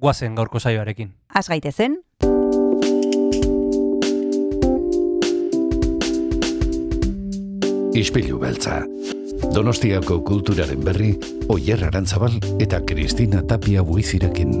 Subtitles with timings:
[0.00, 1.12] guazen gaurko saioarekin.
[1.34, 2.00] Az gaitezen,
[8.00, 8.84] Ispilu beltza.
[9.54, 11.10] Donostiako kulturaren berri,
[11.50, 14.54] Oyer Arantzabal eta Kristina Tapia buizirekin.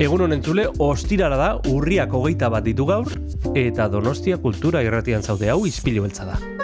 [0.00, 3.12] Egun honen zule, ostirara da, urriak hogeita bat ditu gaur,
[3.54, 6.61] eta Donostia kultura irratian zaude hau izpilu beltza da.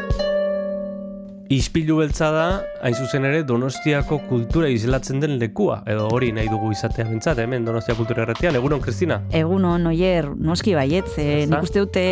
[1.48, 2.48] Ispilu beltza da,
[2.84, 7.64] hain zuzen ere, Donostiako kultura izlatzen den lekua, edo hori nahi dugu izatea bintzat, hemen
[7.64, 8.58] Donostia kultura erratian.
[8.58, 9.22] Egunon, Kristina?
[9.32, 11.54] egunon, oier, noski baietz, e, da?
[11.54, 12.02] nik uste dute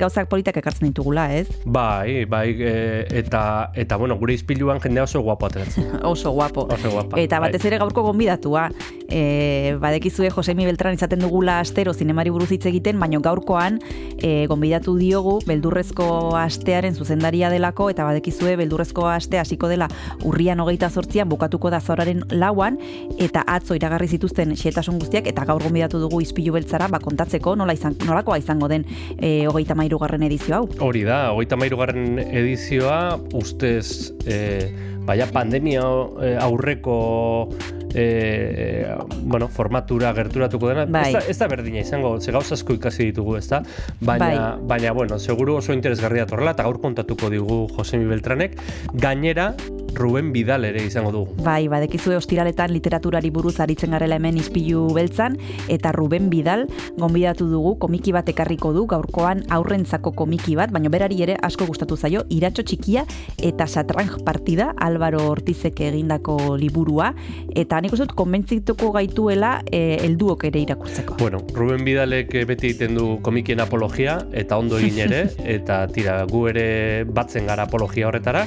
[0.00, 1.50] gauzak politak ekartzen ditugula, ez?
[1.66, 2.72] Bai, bai, e,
[3.20, 3.42] eta,
[3.76, 5.92] eta, bueno, gure izpiluan jende oso guapo ateratzen.
[6.08, 6.64] Oso guapo.
[6.72, 7.20] Oso guapa.
[7.20, 8.70] Eta batez ere gaurko gonbidatua.
[9.08, 13.78] E, badekizue Josemi Beltran izaten dugula astero zinemari buruz hitz egiten, baina gaurkoan
[14.16, 16.08] e, gonbidatu diogu beldurrezko
[16.40, 19.88] astearen zuzendaria delako, eta badekizue beldurrezko aste hasiko dela
[20.24, 22.78] urrian hogeita zortzian bukatuko da zoraren lauan,
[23.18, 27.74] eta atzo iragarri zituzten xetasun guztiak, eta gaur gonbidatu dugu izpilu beltzara, ba, kontatzeko nola
[27.74, 28.84] izan, nolakoa izango den
[29.18, 30.68] e, hogeita mairugarren edizio hau.
[30.80, 34.70] Hori da, hogeita garren edizioa, ustez, e,
[35.06, 35.82] baina pandemia
[36.22, 37.48] e, aurreko
[37.94, 38.86] e,
[39.22, 41.08] bueno, formatura gerturatuko dena, Bai.
[41.08, 43.62] ez, da, ez da berdina izango, ze gauz asko ikasi ditugu, ez da?
[44.00, 48.58] Baina, baina, bueno, seguru oso interesgarria torrela, eta gaur kontatuko digu Josemi Beltranek,
[48.94, 49.54] gainera,
[49.98, 51.34] Ruben Bidal ere izango dugu.
[51.42, 56.66] Bai, badekizue ostiraletan literaturari buruz aritzen garela hemen izpilu beltzan, eta Ruben Bidal
[56.98, 61.96] gonbidatu dugu komiki bat ekarriko du, gaurkoan aurrentzako komiki bat, baina berari ere asko gustatu
[61.96, 63.04] zaio, iratxo txikia
[63.42, 67.12] eta satranj partida, Álvaro Ortizek egindako liburua,
[67.56, 71.18] eta nik uste dut konbentzituko gaituela e, helduok ere irakurtzeko.
[71.20, 76.20] Bueno, Ruben Bidalek eh, beti egiten du komikien apologia, eta ondo egin ere, eta tira,
[76.30, 76.68] gu ere
[77.04, 78.46] batzen gara apologia horretara.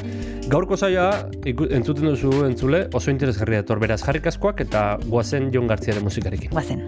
[0.51, 6.03] Gaurko saioa, entzuten duzu entzule, oso interesgarria dator beraz jarrik askoak, eta guazen Jon Gartziaren
[6.03, 6.51] musikarekin.
[6.51, 6.83] Guazen.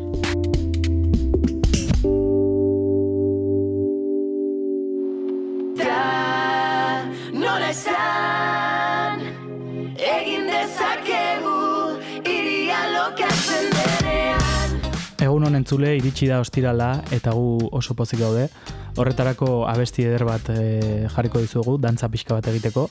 [5.75, 9.23] da nola esan
[9.97, 10.32] egin
[15.43, 18.45] Egun honen entzule iritsi da ostirala eta gu oso pozik gaude.
[18.95, 22.85] Horretarako abesti eder bat e, jarriko dizugu, dantza pixka bat egiteko.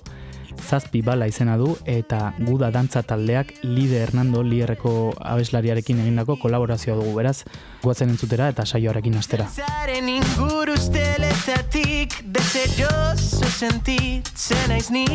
[0.61, 7.15] Zazpi bala izena du eta guda dantza taldeak Lide Hernando Lierreko abeslariarekin egindako kolaborazioa dugu
[7.17, 7.47] beraz.
[7.81, 9.49] Guatzen entzutera eta saioarekin astera.
[9.49, 15.07] Zaren inguru usteletatik Deseroso sentitzen naiz ni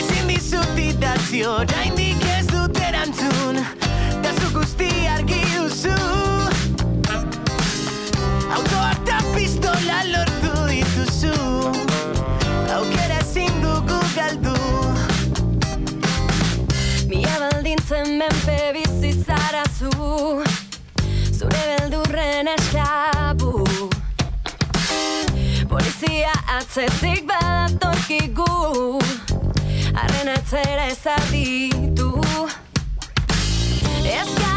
[0.00, 3.60] Ezin dizut idatzi oraindik ez dut erantzun
[4.22, 5.94] Ta zu guzti argi duzu
[8.56, 11.34] Autoa eta pistola lortu dituzu
[12.76, 14.56] Aukera ezin dugu galdu
[17.10, 19.90] Mila baldintzen menpe bizi zara zu
[21.38, 23.66] Zure beldurren esklabu
[25.68, 28.52] Polizia atzetik badatorkigu
[29.94, 32.67] Arren atzera Ez gara
[34.08, 34.47] Yes.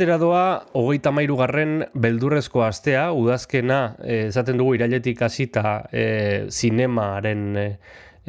[0.00, 0.44] Astera doa,
[0.80, 7.74] hogeita mairu garren beldurrezko astea, udazkena, eh, esaten dugu irailetik hasita eh, zinemaren eh,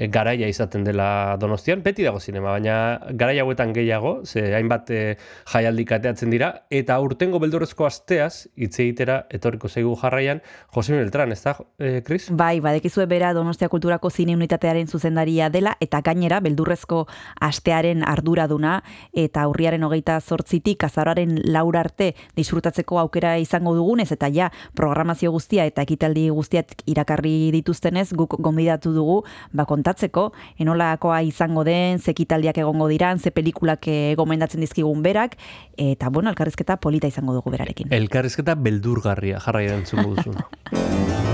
[0.09, 2.75] garaia izaten dela donostian, beti dago zinema, baina
[3.17, 5.17] garai hauetan gehiago, ze hainbat eh,
[5.51, 10.41] jaialdi kateatzen dira, eta urtengo beldurrezko asteaz, hitz egitera, etorriko zaigu jarraian,
[10.73, 12.29] Jose Beltran, ez da, eh, Chris?
[12.31, 17.05] Bai, badekizue bera Donostia Kulturako zine unitatearen zuzendaria dela, eta gainera, beldurrezko
[17.41, 18.81] astearen arduraduna,
[19.13, 25.65] eta urriaren hogeita zortzitik, azararen laur arte disfrutatzeko aukera izango dugunez, eta ja, programazio guztia
[25.69, 29.21] eta ekitaldi guztiak irakarri dituztenez, guk gonbidatu dugu,
[29.53, 35.37] ba, kontatzeko, enolakoa izango den, ze ekitaldiak egongo diran, ze pelikulak gomendatzen dizkigun berak,
[35.77, 37.91] eta, bueno, elkarrizketa polita izango dugu berarekin.
[37.91, 40.35] Elkarrizketa beldurgarria, jarraian entzuko duzu.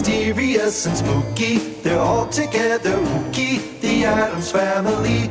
[0.00, 1.58] mysterious and spooky.
[1.82, 5.30] They're all together ooky, the Adams family.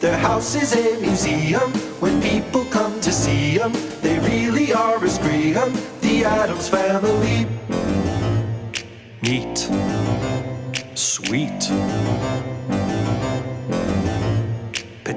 [0.00, 1.70] Their house is a museum
[2.00, 3.72] when people come to see them.
[4.02, 5.54] They really are a scream,
[6.00, 7.46] the Adams family.
[9.22, 9.58] Neat,
[10.94, 11.70] sweet,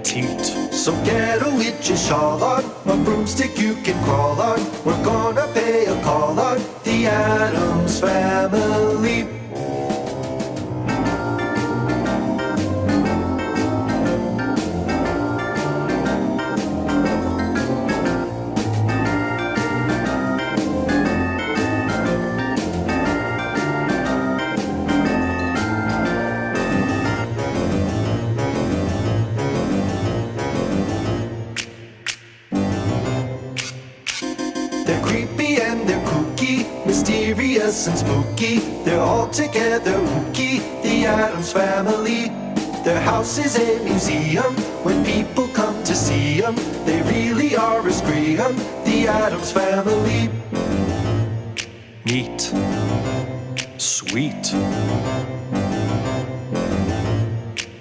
[0.01, 0.73] petite.
[0.73, 4.59] So get a witch's shawl on, a broomstick you can crawl on.
[4.85, 9.40] We're gonna pay a call on the Adams family.
[37.87, 38.59] And spooky.
[38.83, 42.29] They're all together ooky, the Adams family.
[42.83, 46.55] Their house is a museum when people come to see them.
[46.85, 48.37] They really are a scream,
[48.85, 50.29] the Adams family.
[52.05, 52.53] Neat,
[53.77, 54.53] sweet,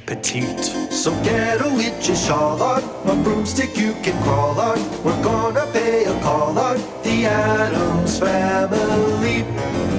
[0.07, 0.65] petite.
[0.91, 4.79] So get a witch's shawl on, a broomstick you can crawl on.
[5.05, 9.90] We're gonna pay a call on the Adams family.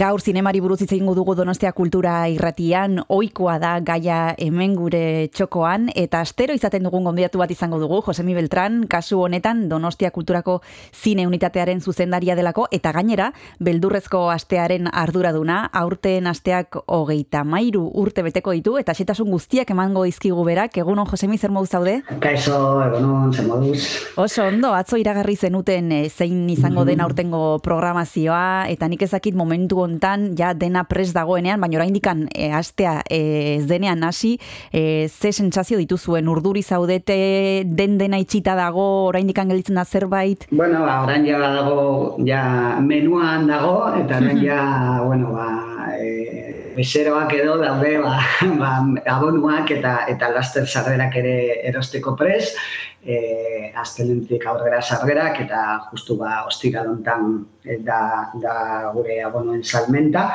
[0.00, 5.90] Gaur zinemari buruz hitz egingo dugu Donostia Kultura Irratian, ohikoa da gaia hemen gure txokoan.
[5.92, 10.54] Eta astero izaten dugun gonbidatu bat izango dugu Josemi Beltran, kasu honetan Donostia Kulturako
[10.96, 12.64] zine unitatearen zuzendaria delako.
[12.72, 13.26] Eta gainera
[13.60, 20.48] beldurrezko astearen arduraduna, aurten asteak hogeita mairu urte beteko ditu eta xetasun guztiak emango dizkigu
[20.48, 21.98] berak, egunon Josemi zer moduz zaude?
[22.24, 23.84] Kaixo, egunon, zer moduz.
[24.16, 29.89] Oso ondo, atzo iragarri zenuten eh, zein izango den aurtengo programazioa, eta nik ezakit momentu
[29.90, 34.36] hontan ja dena pres dagoenean, baina oraindikan e, astea eh, ez denean hasi,
[34.72, 37.18] e, ze sentsazio dituzuen urduri zaudete,
[37.66, 40.46] den dena itxita dago, oraindikan gelditzen da zerbait.
[40.50, 42.44] Bueno, ba, orain ja dago, ja
[42.80, 44.62] menuan dago, eta orain ja,
[45.04, 45.50] bueno, ba,
[45.98, 48.16] e, bezeroak edo daude, ba,
[48.60, 48.70] ba,
[49.14, 51.34] abonuak eta eta laster sarrerak ere
[51.68, 52.54] erosteko pres,
[53.04, 55.60] e, aztelentik aurrera sarrerak eta
[55.90, 58.56] justu ba ostira hontan e, da, da
[58.94, 60.30] gure abonuen salmenta.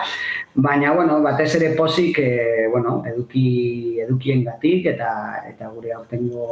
[0.55, 5.11] Baina, bueno, batez ere pozik, e, bueno, eduki, edukiengatik eta
[5.49, 6.47] eta gure aurtengo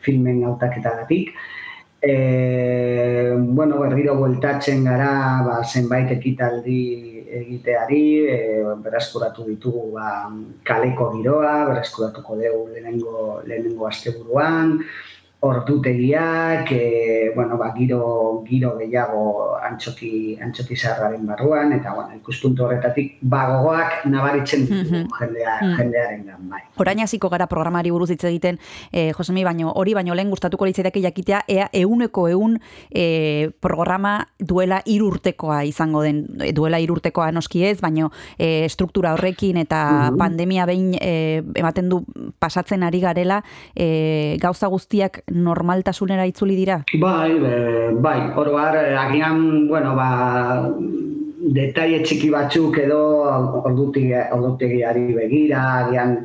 [0.00, 1.34] filmen hautaketagatik.
[2.02, 2.14] E,
[3.38, 5.12] bueno, berriro bueltatzen gara,
[5.46, 8.36] ba, zenbait ekitaldi egiteari, e,
[8.84, 10.28] beraskuratu ditugu ba,
[10.64, 14.78] kaleko giroa, beraskuratuko dugu lehenengo, lehenengo asteburuan,
[15.42, 23.16] ordutegiak, e, bueno, ba, giro, giro gehiago antxoki, antxoki zaharraren barruan, eta bueno, ikuspuntu horretatik
[23.22, 25.08] bagogoak nabaritzen ditugu Mhm.
[25.18, 25.76] jendea, Mhm.
[25.78, 26.60] jendearen gan, bai.
[26.76, 28.58] Orain hasiko gara programari buruz hitz egiten,
[28.92, 32.58] eh, Josemi, baino hori baino lehen gustatuko litzaidake jakitea ea euneko eun
[32.90, 39.12] eh, programa duela hiru urtekoa izango den, duela hiru urtekoa noski ez, baino eh, struktura
[39.14, 40.18] horrekin eta Mhm.
[40.18, 42.04] pandemia behin eh, ematen du
[42.38, 43.42] pasatzen ari garela,
[43.74, 46.82] eh, gauza guztiak normaltasunera itzuli dira.
[47.00, 47.32] Bai,
[48.00, 50.68] bai, oro har, eh, agian, bueno, ba,
[51.42, 53.00] detaile txiki batzuk edo
[53.62, 56.16] ordutegi, ordutegiari begira, agian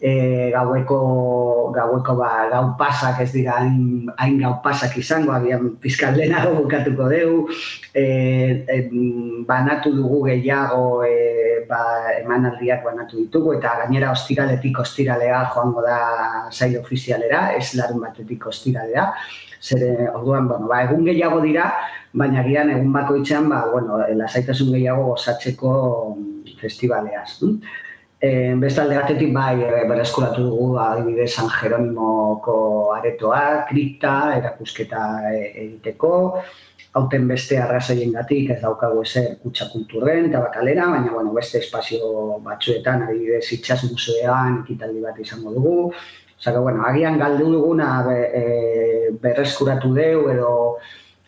[0.00, 6.16] e, gaueko, gaueko ba, gau pasak ez dira hain, hain gau pasak izango, agian pizkal
[6.16, 7.52] lehenago bukatuko dugu,
[7.92, 8.04] e,
[8.64, 8.78] e,
[9.46, 16.00] banatu dugu gehiago e, ba, emanaldiak banatu ditugu, eta gainera ostiraletik ostiralea joango da
[16.50, 19.12] sail ofizialera, ez larun batetik ostiralea,
[19.60, 21.68] zer orduan, bueno, ba, egun gehiago dira,
[22.16, 25.76] baina gian egun bakoitzean, ba, bueno, lasaitasun gehiago gozatzeko
[26.56, 27.36] festivaleaz.
[27.44, 27.86] hm?
[28.20, 32.56] E, bestalde batetik bai e, berreskuratu dugu adibidez San Jeronimoko
[32.92, 36.10] aretoa, kripta, erakusketa e, egiteko,
[37.00, 43.06] hauten beste arrazoiengatik ez daukagu ezer kutsa kulturren eta bakalera, baina bueno, beste espazio batzuetan,
[43.06, 45.76] adibidez itxas museoan ekitaldi bat izango dugu.
[46.36, 48.44] Osea, bueno, agian galdu duguna be, e,
[49.22, 50.52] berreskuratu deu edo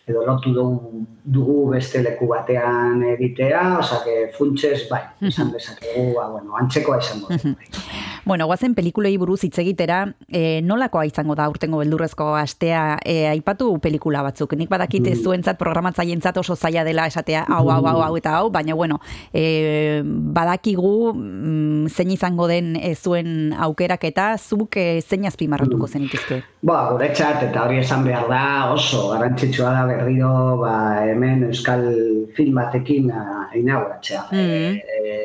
[0.09, 6.57] edo lotu dugu, dugu beste leku batean egitea, osea, funtsez, bai, esan dezakegu, ba, bueno,
[6.59, 7.55] antzekoa izango du.
[8.25, 13.67] Bueno, guazen pelikulei buruz hitz egitera, e, nolakoa izango da urtengo beldurrezko astea, e, aipatu
[13.83, 14.55] pelikula batzuk.
[14.59, 18.51] Nik badakit ez zuentzat programatzaientzat oso zaila dela esatea hau, hau, hau, hau eta hau,
[18.55, 19.01] baina bueno,
[19.35, 26.43] e, badakigu mm, zein izango den e, zuen aukerak eta zuk e, zein azpimarratuko zenituzke.
[26.63, 30.77] Ba, guretzat, eta hori esan behar da, oso garrantzitsua da berriro, ba,
[31.11, 31.89] hemen euskal
[32.37, 33.11] film batekin
[33.59, 34.29] inauguratzea.
[34.31, 34.79] Mm.
[34.79, 35.19] E,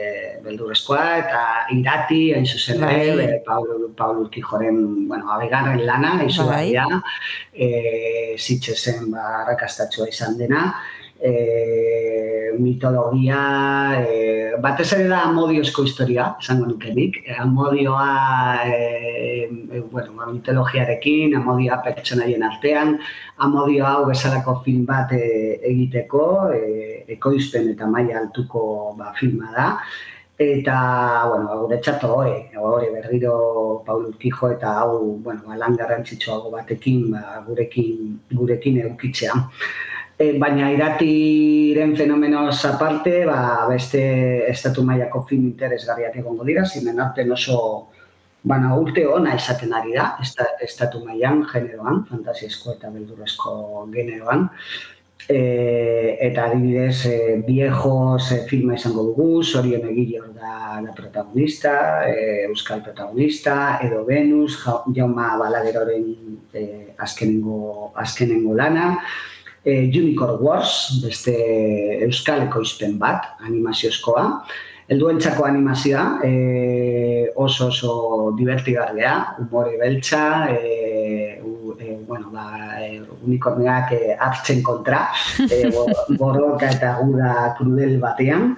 [0.48, 1.44] beldurrezkoa, eta
[1.76, 3.26] irati, hain zuzen ere, Bai.
[3.26, 6.28] e, Paulo, Paulo Urkijoren, bueno, abegarren lana, Bai.
[6.28, 6.86] izugarria,
[7.54, 10.74] e, zitxezen, ba, arrakastatsua izan dena,
[11.20, 17.22] e, mitologia, e, batez ere da amodiozko historia, esango nuke nik.
[17.26, 22.98] E, amodioa, e, e, bueno, ba, mitologiarekin, amodioa pertsonaien artean,
[23.38, 29.72] amodio hau bezalako film bat e, egiteko, e, ekoizpen eta maila altuko ba, filma da.
[30.38, 37.42] Eta, bueno, guretzat hori, hori berriro Paul Urquijo eta hau, bueno, lan garrantzitsuago batekin, ba,
[37.48, 39.34] gurekin, gurekin eukitzea.
[40.18, 44.04] E, baina iratiren fenomenoz aparte, ba, beste
[44.52, 47.58] estatu mailako film interesgarriak egongo dira, zimen artean oso
[48.48, 54.52] bana urte ona esaten ari da, esta, estatu mailan generoan, fantasiesko eta beldurrezko generoan.
[55.28, 62.46] E, eta adibidez, e, viejos e, filma izango dugu, Sorion Egilio da la protagonista, e,
[62.48, 66.06] Euskal protagonista, edo Venus, Ja- Jaume Balagueroren
[66.54, 69.00] e, azkenengo, azkenengo lana,
[69.66, 71.36] e, Unicorn Wars, beste
[72.08, 74.46] Euskal ekoizpen bat, animaziozkoa,
[74.88, 82.46] Helduentzako animazioa, e, oso oso divertigarria, umore beltza, e, u, e, bueno, ba,
[82.80, 85.10] e, unikorneak e, hartzen kontra,
[85.52, 88.56] e, bo- borroka eta guda krudel batean.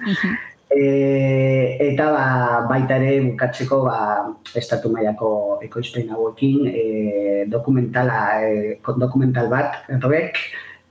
[0.70, 2.26] E, eta ba,
[2.70, 3.98] baita ere bukatzeko ba,
[4.54, 6.84] estatu mailako ekoizpen hauekin e,
[7.50, 10.38] dokumentala, e, dokumental bat, rek,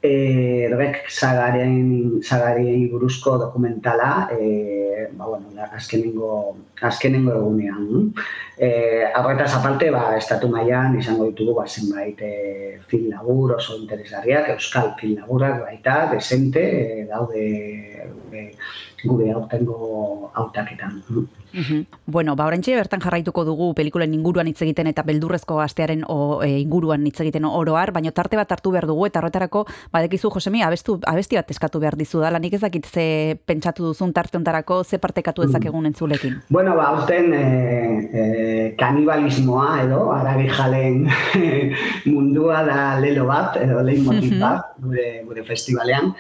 [0.02, 8.14] e, rek sagaren, sagari buruzko dokumentala, e, ba, bueno, azkenengo, azkenengo egunean.
[8.58, 14.54] E, Horretaz aparte, ba, estatu mailan izango ditugu ba, zenbait e, film labur oso interesgarriak,
[14.56, 17.46] euskal film laburrak baita, desente, e, daude
[18.32, 18.46] e,
[19.04, 21.04] gure aurtengo hautaketan.
[21.54, 21.86] Mhm.
[22.06, 26.60] Bueno, ba, oraintxe bertan jarraituko dugu pelikulen inguruan hitz egiten eta beldurrezko astearen o, e,
[26.62, 31.00] inguruan hitz egiten oroar, baina tarte bat hartu behar dugu eta horretarako badekizu Josemi abestu,
[31.08, 35.00] abesti bat eskatu behar dizu dala, nik ez dakit ze pentsatu duzun tarte hontarako ze
[35.00, 36.42] partekatu dezakegun entzulekin.
[36.50, 37.46] Bueno, ba, aurten e,
[38.14, 41.08] e, kanibalismoa edo, arabi jalen
[42.12, 46.14] mundua da lelo bat, edo leitmotiv bat, gure, gure festivalean.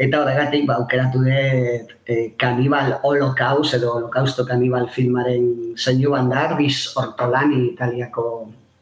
[0.00, 6.88] Eta horregatik, ba, aukeratu dut e, kanibal holocaust edo holokausto kanibal filmaren soinu bandar, biz
[6.96, 8.24] ortolani italiako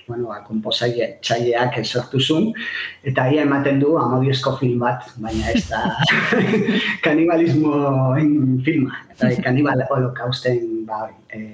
[0.09, 2.49] bueno, ba, komposatzaileak sortu zuen,
[3.05, 5.83] eta ia ematen du amodiozko film bat, baina ez da
[7.07, 8.33] kanibalismoen
[8.65, 11.45] filma, eta kanibal holokausten ba, e,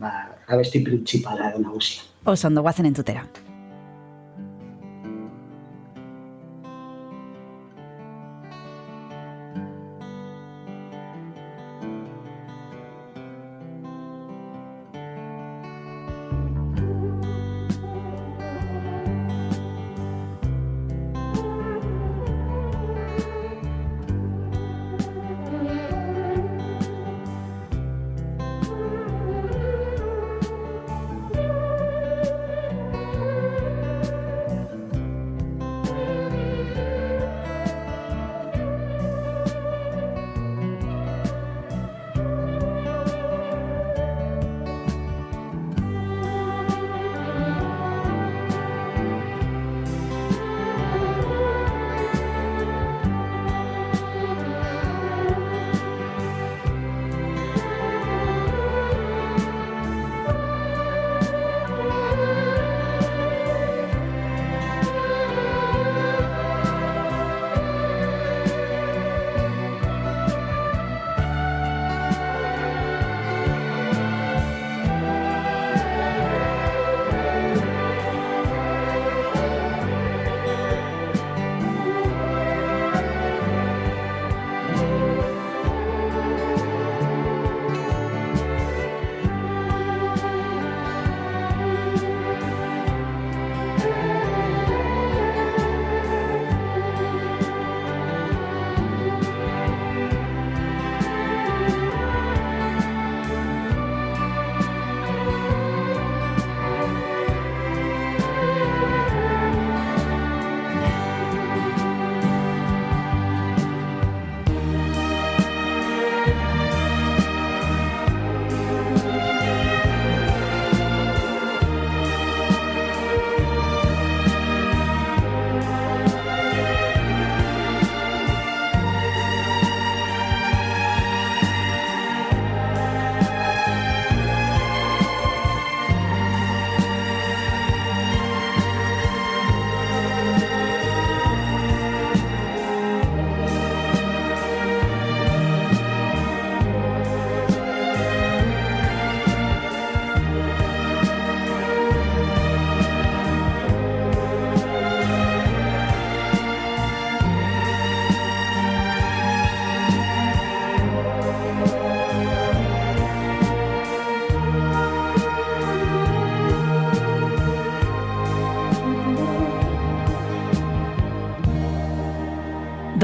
[0.00, 0.16] ba,
[0.48, 2.08] abesti printzipala edo nagusia.
[2.24, 3.28] Oso ondo guazen entzutera.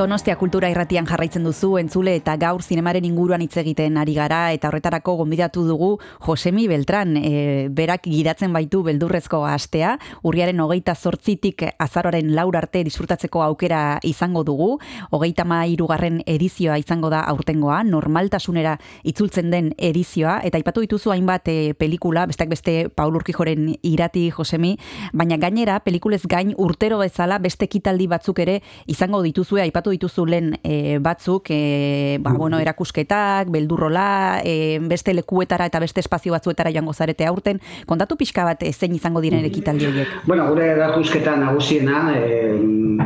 [0.00, 4.70] Donostia kultura irratian jarraitzen duzu entzule eta gaur zinemaren inguruan hitz egiten ari gara eta
[4.70, 5.90] horretarako gonbidatu dugu
[6.24, 9.90] Josemi Beltran e, berak gidatzen baitu beldurrezko astea
[10.24, 14.70] urriaren hogeita zortzitik azaroaren laur arte disfrutatzeko aukera izango dugu.
[15.10, 21.74] Hogeita irugarren edizioa izango da aurtengoa normaltasunera itzultzen den edizioa eta aipatu dituzu hainbat e,
[21.74, 24.78] pelikula besteak beste Paul Urkijoren irati Josemi
[25.12, 30.54] baina gainera pelikulez gain urtero bezala beste ekitaldi batzuk ere izango dituzue aipatu dituzu lehen
[30.62, 36.94] e, batzuk, e, ba, bueno, erakusketak, beldurrola, e, beste lekuetara eta beste espazio batzuetara joango
[36.94, 37.60] zarete aurten.
[37.86, 40.14] Kontatu pixka bat zein izango diren ekitaldi horiek?
[40.26, 42.30] Bueno, gure erakusketa nagusiena, e,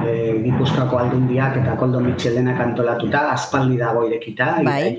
[0.05, 4.95] e, Gipuzkoako aldundiak eta Koldo Mitxelenak antolatuta, aspaldi dago irekita, Bai.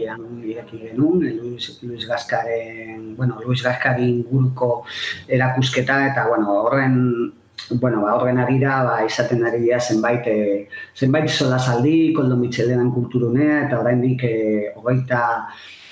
[0.46, 4.84] ireki genuen, Luis, Luis Gaskaren, bueno, Luis Gaskaren inguruko
[5.28, 7.34] erakusketa, eta, bueno, horren
[7.72, 13.66] bueno, ba, horren arira, ba, izaten ari dira zenbait, e, zenbait solasaldi, Koldo Mitxelenan kulturunea,
[13.68, 14.36] eta oraindik e,
[14.76, 15.22] hogeita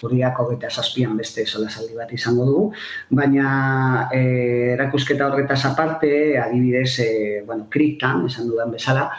[0.04, 2.65] urriak hogeita zazpian beste solasaldi bat izango dugu,
[3.10, 4.23] baina e,
[4.73, 7.10] erakusketa horretaz aparte, adibidez, e,
[7.47, 9.10] bueno, kriptan, esan dudan bezala,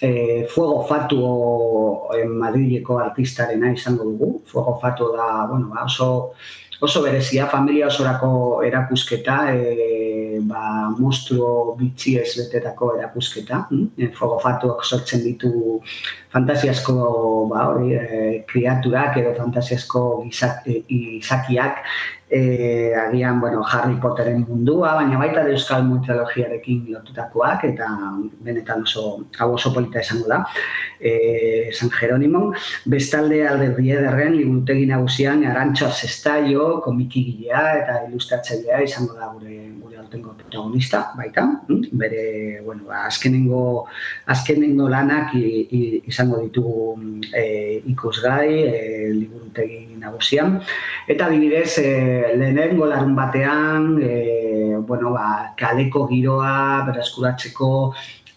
[0.00, 4.42] e, Fuego Fatuo Madrileko artistarena izango dugu.
[4.46, 6.34] Fuego Fatuo da, bueno, ba, oso,
[6.80, 13.64] oso berezia, familia osorako erakusketa, e, ba, monstruo bitxiez betetako erakusketa.
[13.70, 13.88] Mm?
[13.98, 15.80] E, Fuego Fatuak sortzen ditu
[16.32, 16.94] fantasiasko
[17.50, 21.82] ba, hori, e, kriaturak edo fantasiasko izakiak
[22.30, 27.88] e, agian bueno, Harry Potteren mundua, baina baita ere euskal mitologiarekin lotutakoak eta
[28.44, 30.42] benetan oso hau oso polita izango da.
[31.00, 32.52] E, San Jerónimo,
[32.86, 40.34] bestalde alderdi ederren liburutegi nagusian Arantxa Zestaio, komikigilea eta ilustratzailea izango da gure gure aurtengo
[40.38, 41.90] protagonista baita, mm?
[41.92, 42.24] bere
[42.64, 43.86] bueno, ba, azkenengo
[44.26, 46.96] azkenengo lanak i, i, izango ditugu
[47.32, 48.80] e, ikusgai e,
[49.14, 50.58] liburutegi nagusian
[51.08, 51.88] eta adibidez e,
[52.36, 57.70] lehenengo larun batean e, bueno, ba, kaleko giroa bereskuratzeko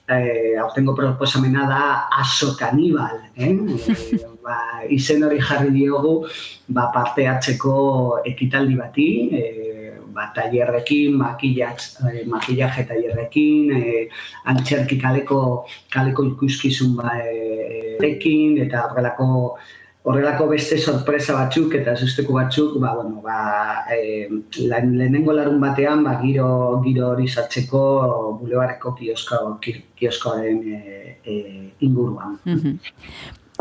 [0.08, 3.52] eh, aurtengo proposamena da aso kanibal, eh?
[3.52, 4.58] eh ba,
[4.90, 6.28] izen hori jarri diogu
[6.68, 14.10] ba, parte hartzeko ekitaldi bati, eh, ba, tailerrekin, eh, makillaje tailerrekin, eh,
[14.46, 19.58] antxerki kaleko, kaleko ikuskizun ba, eh, ekin, eta horrelako
[20.04, 26.16] horrelako beste sorpresa batzuk eta susteko batzuk, ba, bueno, ba, e, lehenengo larun batean, ba,
[26.24, 26.48] giro,
[26.86, 27.84] giro hori sartzeko
[28.40, 31.36] bulebareko kiosko, ki- kioskoaren e, e,
[31.86, 32.40] inguruan.
[32.46, 32.80] Mhm.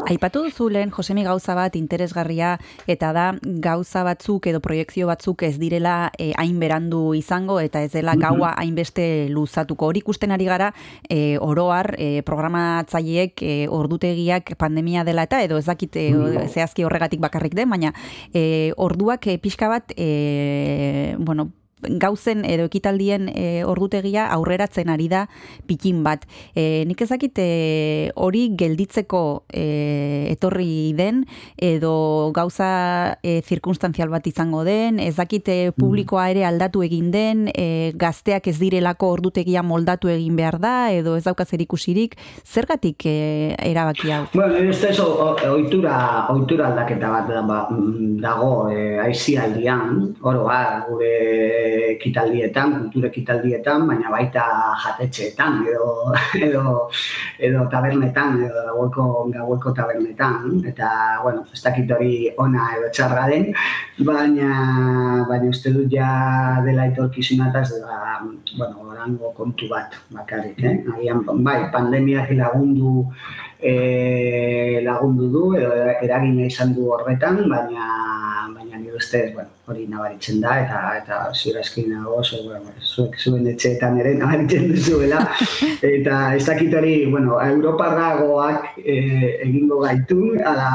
[0.08, 2.54] Aipatu duzu lehen Josemi gauza bat interesgarria
[2.90, 3.24] eta da
[3.62, 8.54] gauza batzuk edo proiekzio batzuk ez direla eh, hain berandu izango eta ez dela gaua
[8.58, 9.90] hainbeste luzatuko.
[9.90, 10.72] Hori ikusten ari gara
[11.08, 16.10] eh, oroar eh, programatzaileek eh, ordutegiak pandemia dela eta edo ez dakit eh,
[16.48, 17.94] zehazki horregatik bakarrik den, baina
[18.32, 21.50] eh, orduak eh, pixka bat eh, bueno,
[22.00, 25.26] gauzen edo ekitaldien e, ordutegia aurreratzen ari da
[25.66, 26.26] pikin bat.
[26.54, 29.64] E, nik ezakit e, hori gelditzeko e,
[30.32, 31.24] etorri den
[31.56, 37.46] edo gauza e, zirkunstantzial bat izango den, ez dakit e, publikoa ere aldatu egin den,
[37.54, 42.16] e, gazteak ez direlako ordutegia moldatu egin behar da edo ez dauka zer ikusirik,
[42.46, 43.16] zergatik e,
[43.70, 44.24] erabaki hau?
[44.34, 50.14] Bueno, nire ustez o- o- ohitura, ohitura aldaketa bat da, ba, mm, dago e, aizialdian,
[50.22, 51.10] oro har, gure
[51.96, 54.44] ekitaldietan, kultura ekitaldietan, baina baita
[54.84, 55.90] jatetxeetan edo
[56.46, 56.64] edo
[57.38, 60.90] edo tabernetan edo gaueko gaueko tabernetan eta
[61.22, 63.50] bueno, ez dakit hori ona edo txarra den,
[64.10, 64.50] baina
[65.28, 66.10] baina uste dut ja
[66.66, 70.76] dela etorkizuna eta ez dela bueno, orango kontu bat bakarrik, eh?
[70.94, 73.06] Agian bai, pandemiak lagundu
[73.62, 77.86] e, lagundu du edo eragina izan du horretan, baina
[78.54, 83.46] baina nire ustez, bueno, hori nabaritzen da eta eta ziurazki nago oso bueno, zuek zuen
[83.52, 85.20] etxeetan ere nabaritzen duzuela
[85.96, 88.98] eta ez dakit hori, bueno, europarragoak e,
[89.46, 90.70] egingo gaitu ala,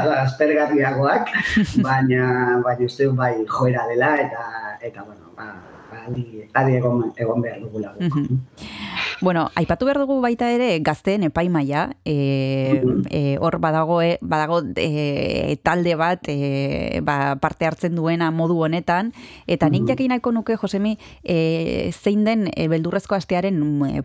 [0.00, 1.34] ala aspergarriagoak,
[1.86, 4.44] baina baina uste dut bai joera dela eta
[4.80, 5.50] eta bueno, ba,
[5.90, 7.94] ba, adi, adi egon, egon behar dugula.
[7.98, 8.16] guk.
[8.22, 9.03] Mhm.
[9.24, 15.56] Bueno, aipatu behar dugu baita ere gazteen epaimaia, e, e, hor badago, e, badago e,
[15.64, 19.14] talde bat e, ba, parte hartzen duena modu honetan,
[19.48, 23.62] eta nik jakin nahiko nuke, Josemi, e, zein den e, beldurrezko astearen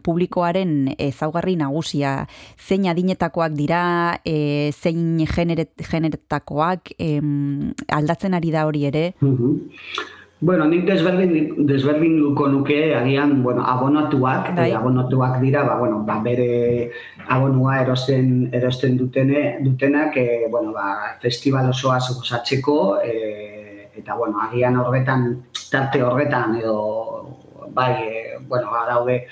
[0.08, 2.14] publikoaren ezaugarri nagusia,
[2.56, 3.82] zein adinetakoak dira,
[4.24, 10.19] e, zein generet, generetakoak, em, aldatzen ari da hori ere, Mhm.
[10.42, 14.70] Bueno, nik desberdin, desberdinduko nuke agian, bueno, abonatuak, Bai.
[14.72, 16.92] eh, abonatuak dira, ba, bueno, ba, bere
[17.28, 24.78] abonua erosten, erosten dutene, dutenak, e, bueno, ba, festival osoa osatzeko, e, eta, bueno, agian
[24.78, 27.36] horretan, tarte horretan, edo,
[27.76, 29.26] bai, e, bueno, ba, daude,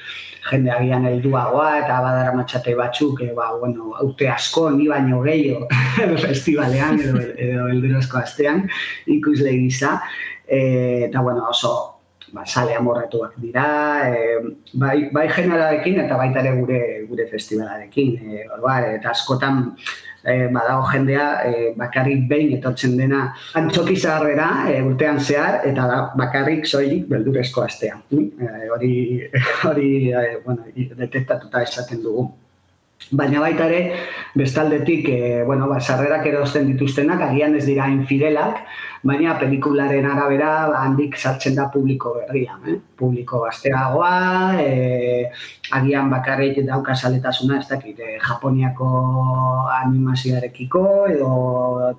[0.50, 5.67] jende agian helduagoa eta badara matxate batzuk, e, ba, bueno, urte asko, ni baino gehiago
[6.28, 8.65] festivalean edo, edo eldurozko astean,
[9.08, 10.02] ikusle gisa,
[10.47, 11.73] e, eta bueno, oso
[12.31, 14.39] ba, sale amorratuak dira, e,
[14.73, 18.17] bai, bai generarekin eta baita ere gure gure festivalarekin.
[18.17, 19.62] E, orduan, eta askotan
[20.23, 23.21] e, badago jendea e, bakarrik behin etortzen dena
[23.60, 28.03] antzoki zaharrera e, urtean zehar eta da, bakarrik soilik beldurezko astean.
[28.12, 28.95] E, hori
[29.69, 32.29] hori e, bueno, detektatuta esaten dugu.
[33.07, 33.95] Baina baita ere,
[34.36, 38.57] bestaldetik, e, bueno, ba, sarrerak erosten dituztenak, agian ez dira infidelak,
[39.07, 42.57] baina pelikularen arabera ba, handik sartzen da publiko berria.
[42.67, 42.75] Eh?
[42.99, 45.29] Publiko gazteagoa, e,
[45.77, 48.89] agian bakarrik dauka saletasuna, ez dakit, e, Japoniako
[49.77, 50.83] animazioarekiko,
[51.13, 51.31] edo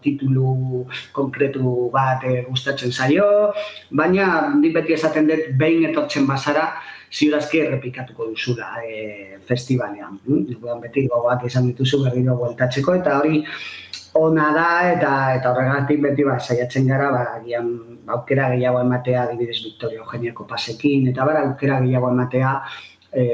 [0.05, 0.85] titulu
[1.17, 3.55] konkretu bat e, gustatzen zaio,
[3.91, 6.69] baina nik beti esaten dut behin etortzen bazara,
[7.13, 10.19] ziurazki errepikatuko duzula e, festivalean.
[10.27, 10.79] Mm?
[10.83, 13.43] beti gogoak izan dituzu berriro bueltatzeko, eta hori
[14.19, 17.71] ona da, eta eta horregatik beti ba, saiatzen gara, ba, agian
[18.15, 22.55] aukera gehiago ematea, adibidez Victoria Eugeniako pasekin, eta bara aukera gehiago ematea,
[23.13, 23.27] e,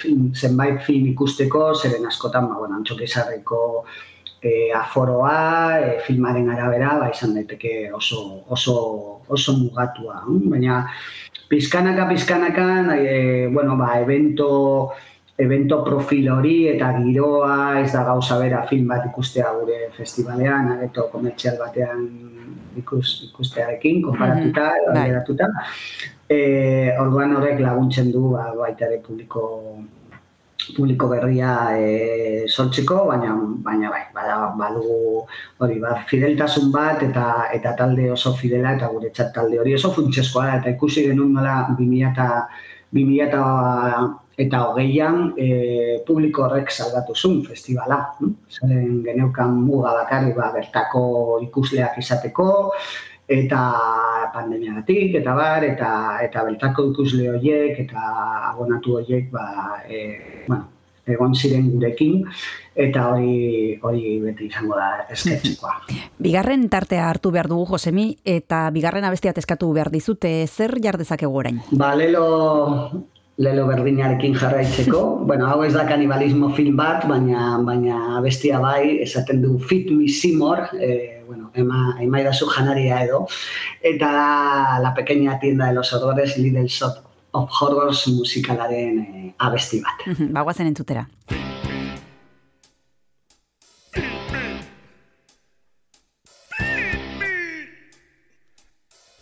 [0.00, 3.62] film, zenbait film ikusteko, zeren askotan, ba, bueno, antxokizarreko
[4.42, 8.76] e, aforoa, e, filmaren arabera, ba, izan daiteke oso, oso,
[9.28, 10.22] oso mugatua.
[10.26, 10.50] hm?
[10.50, 10.82] Baina,
[11.52, 14.92] pizkanaka, pizkanakan, e, bueno, ba, evento,
[15.36, 21.10] evento profil hori eta giroa, ez da gauza bera film bat ikustea gure festivalean, areto
[21.12, 22.06] komertzial batean
[22.80, 25.02] ikus, ikustearekin, konparatuta, Mhm, bai.
[25.02, 25.48] alderatuta.
[26.28, 26.38] E,
[26.98, 29.42] orduan horrek laguntzen du ba, baita ere publiko
[30.76, 33.34] publiko berria e, sortzeko, baina
[33.66, 35.24] baina bai, bada badugu
[35.58, 40.46] hori ba, fideltasun bat eta eta talde oso fidela eta guretzat talde hori oso funtsezkoa
[40.46, 42.28] da eta ikusi genuen nola 2000 eta
[42.92, 43.44] 2000 eta
[44.42, 45.48] eta hogeian e,
[46.06, 47.98] publiko horrek salgatu zuen festivala.
[48.48, 52.48] Zeren geneukan muga bakarri ba, bertako ikusleak izateko,
[53.32, 53.62] eta
[54.34, 55.90] pandemiagatik, eta bar, eta,
[56.24, 58.04] eta bertako ikusle horiek, eta
[58.52, 59.46] abonatu horiek, ba,
[59.88, 60.68] e, bueno,
[61.06, 62.22] egon ziren gurekin,
[62.78, 65.74] eta hori hori beti izango da esketxikoa.
[66.26, 71.42] Bigarren tartea hartu behar dugu Josemi eta bigarren abestia eskatu behar dizute zer jar dezakegu
[71.42, 71.60] orain.
[71.72, 72.26] Ba, lelo,
[73.42, 75.02] lelo berdinarekin jarraitzeko.
[75.28, 80.08] bueno, hau ez da kanibalismo film bat, baina baina bestia bai, esaten du Fit Me
[80.08, 83.26] Seymour, eh, bueno, ema, emaidazu janaria edo,
[83.82, 87.02] eta da La Pequeña Tienda de los Horrores, Little Shop
[87.32, 90.06] of Horrors musikalaren eh, abesti bat.
[90.38, 91.08] Bagoazen entzutera.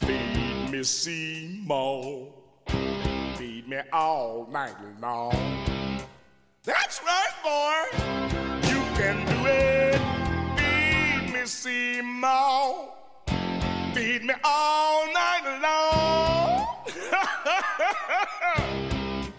[0.00, 2.39] Feed me Seymour.
[3.70, 5.30] Me all night long.
[6.64, 7.84] That's right, boy.
[8.68, 10.00] You can do it.
[10.58, 12.88] Feed me Seymour.
[13.94, 16.66] Feed me all night long.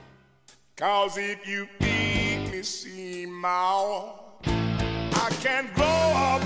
[0.78, 6.42] Cause if you feed me Seymour, I can grow up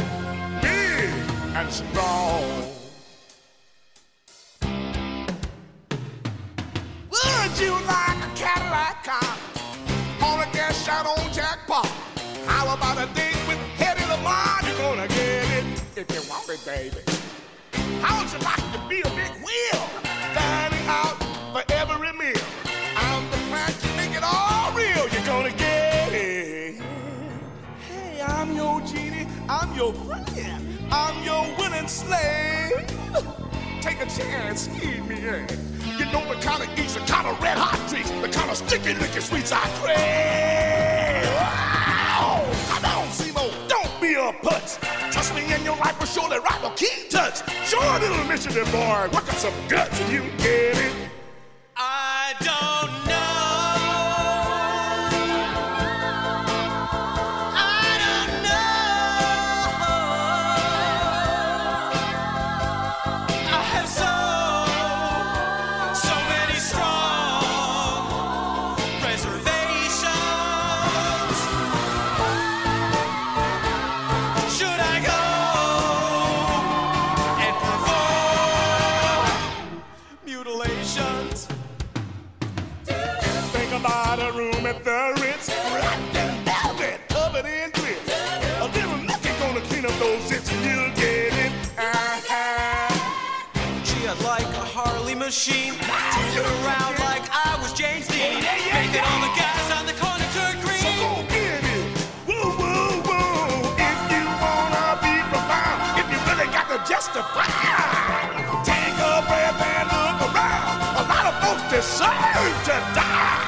[0.63, 1.11] big
[1.55, 2.84] and strong.
[7.35, 9.37] Would you like a Cadillac car
[10.23, 11.85] on a gas shot on jackpot?
[12.47, 14.59] How about a date with Hedy Lamar?
[14.63, 17.01] You're gonna get it if you want it, baby.
[18.01, 19.81] How would you like to be a big wheel,
[20.33, 21.17] dining out
[21.53, 22.43] for every meal?
[22.95, 25.07] I'm the man to make it all real.
[25.09, 26.81] You're gonna get it.
[27.87, 29.27] Hey, I'm your genie.
[29.47, 30.79] I'm your friend.
[30.91, 32.87] I'm your willing slave.
[33.81, 35.74] Take a chance, feed me in.
[36.15, 38.93] Know the kind of eats, the kind of red hot treats, the kind of sticky
[38.93, 41.27] licky sweets I crave.
[41.35, 42.39] Wow!
[42.69, 44.79] Come on, Simo, don't be a putz.
[45.11, 47.43] Trust me, and your life will surely rock a key touch.
[47.67, 51.04] Sure, little Michigan boy, work up some guts and you get it.
[95.35, 99.91] Machine, turned it around like I was James Dean, making all the guys on the
[99.99, 100.79] corner turn green.
[100.79, 101.91] So go get it.
[102.23, 103.67] Woo, woo, woo.
[103.75, 107.51] If you wanna be profound, if you really got to justify.
[108.63, 111.03] Take a breath and look around.
[111.03, 113.43] A lot of folks deserve to die.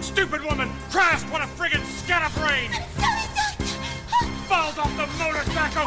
[0.00, 0.72] Stupid woman!
[0.90, 2.89] Christ, what a friggin' scatterbrain!
[4.50, 5.86] Falls off the motorcycle!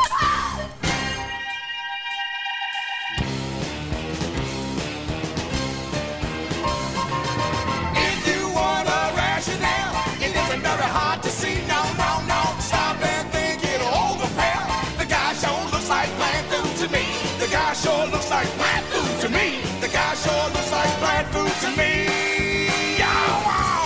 [7.93, 11.55] If you want a rationale, it isn't very hard to see.
[11.67, 12.41] No, no, no.
[12.61, 14.63] Stop and think it over, pal.
[14.97, 17.03] The guy sure looks like plant food to me.
[17.39, 19.59] The guy sure looks like plant food to me.
[19.81, 22.07] The guy sure looks like plant food to me.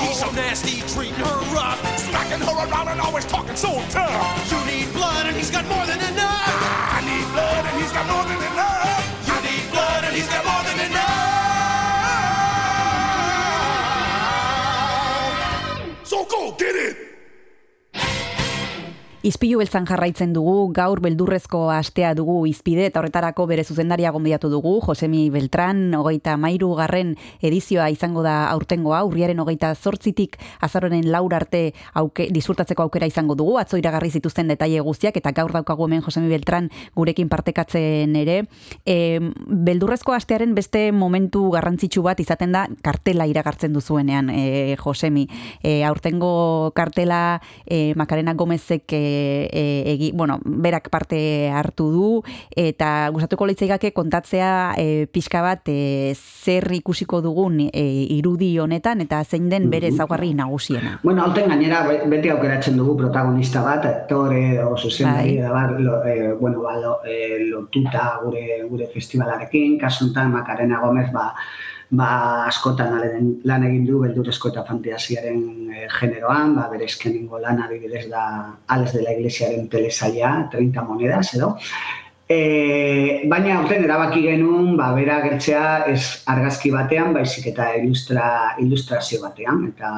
[0.05, 1.81] He's so nasty, treating her rough.
[1.97, 4.51] smacking her around and always talking so tough.
[4.51, 4.57] You
[7.99, 8.36] I
[19.27, 24.77] Izpilu beltzan jarraitzen dugu, gaur beldurrezko astea dugu izpide eta horretarako bere zuzendaria gonbidatu dugu,
[24.85, 27.09] Josemi Beltran, hogeita mairu garren
[27.43, 33.57] edizioa izango da aurtengoa, urriaren hogeita zortzitik azaroren laur arte auke, disfrutatzeko aukera izango dugu,
[33.59, 38.37] atzo iragarri zituzten detaile guztiak eta gaur daukagu hemen Josemi Beltran gurekin partekatzen ere.
[38.87, 39.19] E,
[39.67, 45.27] beldurrezko astearen beste momentu garrantzitsu bat izaten da kartela iragartzen duzuenean, e, Josemi.
[45.59, 49.03] E, aurtengo kartela e, Makarena Gomezek e,
[49.51, 52.09] e, egi, bueno, berak parte hartu du
[52.55, 57.85] eta gustatuko litzaigake kontatzea e, pixka bat e, zer ikusiko dugun e,
[58.17, 60.99] irudi honetan eta zein den bere ezaugarri nagusiena.
[61.03, 65.43] Bueno, aurten gainera be- beti aukeratzen dugu protagonista bat, aktore o zuzendari Bai.
[65.43, 70.79] da bar, lo, eh, bueno, ba, lo, eh, lotuta gure gure festivalarekin, kasu honetan Macarena
[70.79, 71.33] Gomez ba
[71.89, 72.97] ba askotan
[73.47, 78.23] lan, egin du beldurezko eta fantasiaren eh, generoan, ba bere eskenengo lan adibidez da
[78.67, 81.55] Ales de la Iglesiaren telesaia, 30 monedas edo.
[82.27, 88.25] E, baina aurten erabaki genuen ba, bera gertzea ez argazki batean, baizik eta ilustra,
[88.59, 89.69] ilustrazio batean.
[89.69, 89.91] Eta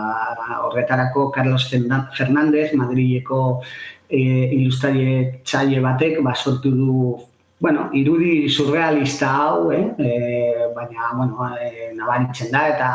[0.67, 3.63] horretarako Carlos Fernández, Madrileko
[4.09, 4.21] e,
[4.59, 7.15] ilustrarie txaile batek, ba, sortu du
[7.59, 9.93] bueno, irudi surrealista hau, eh?
[9.97, 12.89] E, baina bueno, e, nabaritzen da eta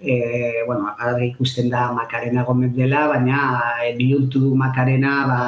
[0.00, 3.40] e, bueno, argi ikusten da Macarena Gomez dela, baina
[3.84, 5.40] e, bihurtu du Macarena ba,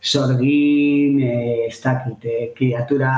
[0.00, 3.12] sorgin, e, ez dakit, e, kriatura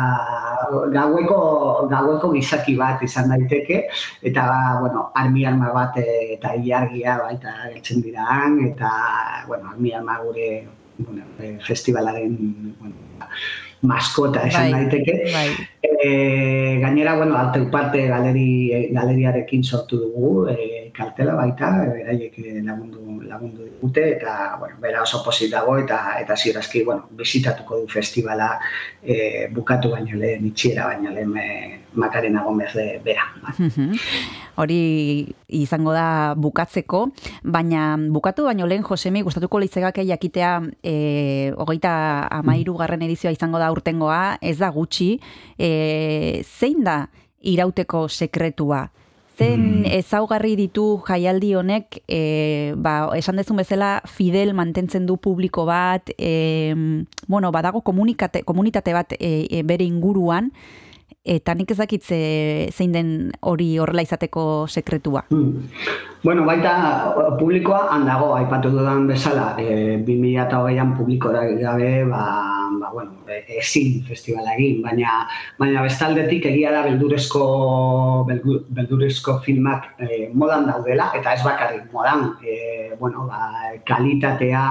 [0.93, 3.85] gaueko, gaueko gizaki bat izan daiteke,
[4.23, 4.45] eta
[4.81, 8.27] bueno, armi arma bat e, eta ilargia baita geltzen dira
[8.67, 8.91] eta
[9.47, 10.67] bueno, armi arma gure
[10.99, 11.23] bueno,
[11.63, 12.37] festivalaren
[12.81, 12.95] bueno,
[13.85, 15.33] maskota esan Bai, daiteke.
[15.33, 15.49] bai.
[16.05, 23.19] E, gainera, bueno, alteu parte galeri, galeriarekin sortu dugu, e, kartela baita, beraiek eh, lagundu,
[23.27, 28.53] lagundu digute, eta, bueno, bera oso posit dago, eta, eta ziurazki, bueno, bizitatuko du festivala
[29.03, 31.49] e, bukatu baino lehen, itxiera baino lehen e,
[31.95, 33.27] Makarena Gomez de bera.
[34.63, 35.27] Hori
[35.59, 37.05] izango da bukatzeko,
[37.43, 40.95] baina bukatu baino lehen Josemi gustatuko litzegake jakitea e,
[41.59, 41.95] hogeita
[42.39, 45.17] amairu garren edizioa izango da urtengoa, ez da gutxi,
[45.59, 47.03] e, zein da
[47.43, 48.87] irauteko sekretua?
[49.35, 56.13] Zen ezaugarri ditu jaialdi honek, e, ba, esan dezun bezala, fidel mantentzen du publiko bat,
[56.19, 56.75] e,
[57.27, 60.53] bueno, badago komunikate, komunitate bat e, e, bere inguruan,
[61.25, 65.25] eta nik ez dakit ze- zein den hori horrela izateko sekretua.
[65.31, 65.69] Mm.
[66.23, 72.23] Bueno, baita publikoa handago, aipatu dudan bezala, e, 2008an publikora gabe, ba,
[72.81, 75.27] ba, bueno, e, ezin festivala egin, baina,
[75.59, 82.35] baina bestaldetik egia da beldurezko, beldu- beldurezko filmak e, modan daudela, eta ez bakarrik modan,
[82.45, 83.51] e, bueno, ba,
[83.85, 84.65] kalitatea,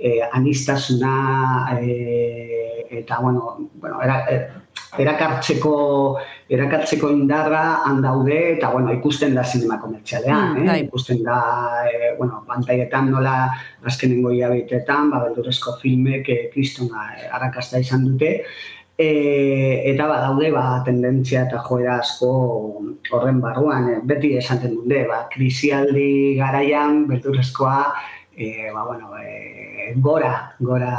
[0.00, 4.48] e, anistasuna, e, eta, bueno, bueno era, e,
[4.96, 5.72] erakartzeko
[6.48, 10.66] erakartzeko indarra han daude eta bueno, ikusten da sinema komertzialean, Mm, eh?
[10.66, 10.80] bai.
[10.86, 11.38] ikusten da
[11.92, 13.50] eh, bueno, pantailetan nola
[13.84, 18.44] azkenengo hilabetetan, ba beldurrezko filmek eh, kristona eh, arrakasta izan dute.
[18.98, 22.30] E, eta badaude ba, tendentzia eta joera asko
[23.12, 27.92] horren barruan, eh, beti esaten dute, ba, krisialdi garaian beldurrezkoa
[28.36, 30.96] e, ba, bueno, e, gora, gora,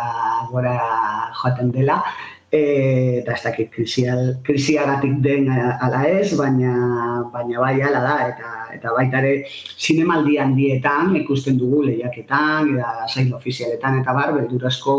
[0.51, 0.77] gora
[1.41, 2.03] joaten dela,
[2.51, 6.73] e, eta ez dakit krisial, krisiagatik den ala ez, baina,
[7.33, 9.33] baina bai ala da, eta, eta baita ere
[9.77, 14.97] zinemaldi handietan ikusten dugu lehiaketan, eta zail ofizialetan, eta bar, beldurezko,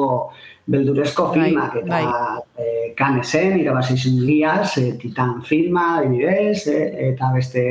[0.71, 2.39] beldurezko Bai, filmak, eta bai.
[2.55, 7.67] e, kanesen, irabazi giaz, e, titan filma, adibidez, e, eta beste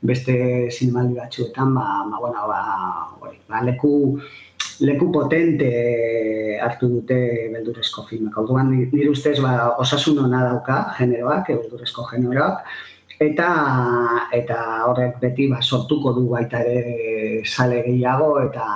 [0.00, 0.34] beste
[0.70, 2.60] zinemaldi batzuetan, ba, ba, bueno, ba,
[3.18, 4.20] hori, ba, leku,
[4.80, 5.68] leku potente
[6.62, 7.18] hartu dute
[7.54, 8.36] beldurezko filmak.
[8.38, 12.62] Orduan ni- nire ustez ba, osasun ona dauka generoak, eh, beldurezko generoak,
[13.20, 13.48] eta
[14.32, 18.66] eta horrek beti ba, sortuko du baita ere sale gehiago eta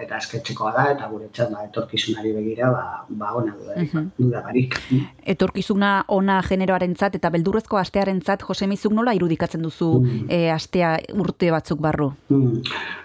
[0.00, 4.06] eta esketxekoa da eta guretzat ba, etorkizunari begira ba, ba ona dudarik, Mhm.
[4.18, 4.78] dudabarik.
[5.26, 10.26] Etorkizuna ona generoarentzat eta beldurrezko astearentzat Josemizuk nola irudikatzen duzu Mm.
[10.30, 12.12] eh, astea urte batzuk barru?
[12.30, 12.62] Mm.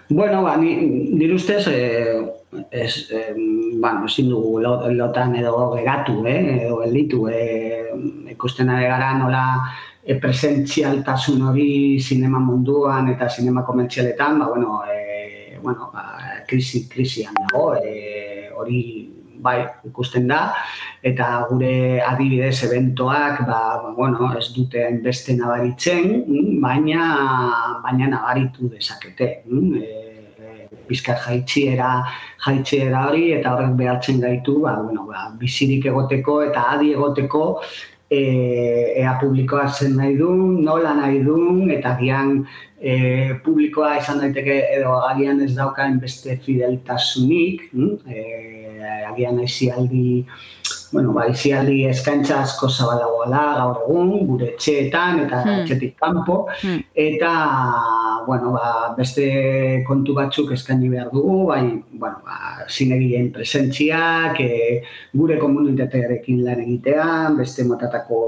[0.09, 2.31] Bueno, ba, ni, nire ustez, eh,
[2.71, 3.33] ez, eh,
[3.81, 7.91] bueno, ezin dugu lo- lotan edo geratu, eh, edo gelditu, eh,
[8.31, 9.43] ikusten ari gara nola
[10.05, 16.05] e, presentzialtasun hori sinema munduan eta sinema komertzialetan, ba, bueno, e, bueno, ba,
[16.47, 18.81] krisi, krisian dago, e, hori
[19.45, 20.53] bai ikusten da,
[21.05, 23.59] eta gure adibidez eventoak, ba,
[23.97, 27.11] bueno, ez dute beste nabaritzen, mm, baina,
[27.83, 29.43] baina nabaritu dezakete.
[29.45, 30.01] mm, E,
[30.85, 31.87] pizkat jaitxiera,
[32.45, 37.41] jaitxiera hori, eta horrek behartzen gaitu, ba, bueno, ba, bizirik egoteko eta adi egoteko,
[38.09, 38.19] e,
[39.01, 42.45] ea publikoa zen nahi duen, nola nahi duen, eta agian
[42.79, 47.95] e, publikoa izan daiteke edo agian ez daukaen beste fideltasunik, mm?
[48.07, 48.23] e,
[49.09, 50.25] agian aizialdi,
[50.91, 55.59] bueno, ba, aizialdi eskaintza asko zabalagoala gaur egun, gure etxeetan eta Hmm.
[55.63, 56.83] etxetik kanpo, Hmm.
[56.93, 57.31] eta,
[58.25, 64.81] bueno, ba, beste kontu batzuk eskaini behar dugu, bai, bueno, ba, zinegileen presentziak, e,
[65.13, 67.07] gure komunitatearekin lan egitea,
[67.37, 68.21] beste motatako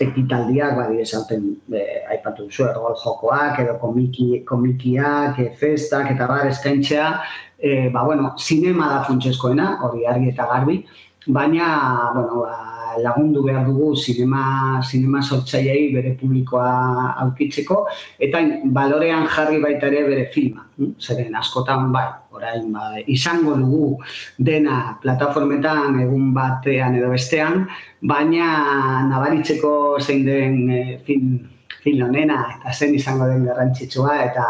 [0.00, 6.48] ekitaldiak, badi esaten e, aipatu duzu, ergol jokoak, edo komiki, komikiak, e, festak, eta bar
[6.50, 7.12] eskaintzea,
[7.58, 10.82] e, ba, bueno, zinema da funtsezkoena, hori argi eta garbi,
[11.26, 11.70] baina,
[12.14, 17.84] bueno, ba, lagundu behar dugu sinema, sinema sortzaileei bere publikoa aukitzeko,
[18.18, 20.66] eta balorean jarri baita ere bere filma.
[20.78, 20.92] hm?
[20.98, 23.98] Zeren askotan bai, orain ba, izango dugu
[24.38, 27.66] dena plataformetan egun batean edo bestean,
[28.02, 31.38] baina nabaritzeko zein den e, film,
[31.82, 34.46] film honena eta zen izango den garrantzitsua eta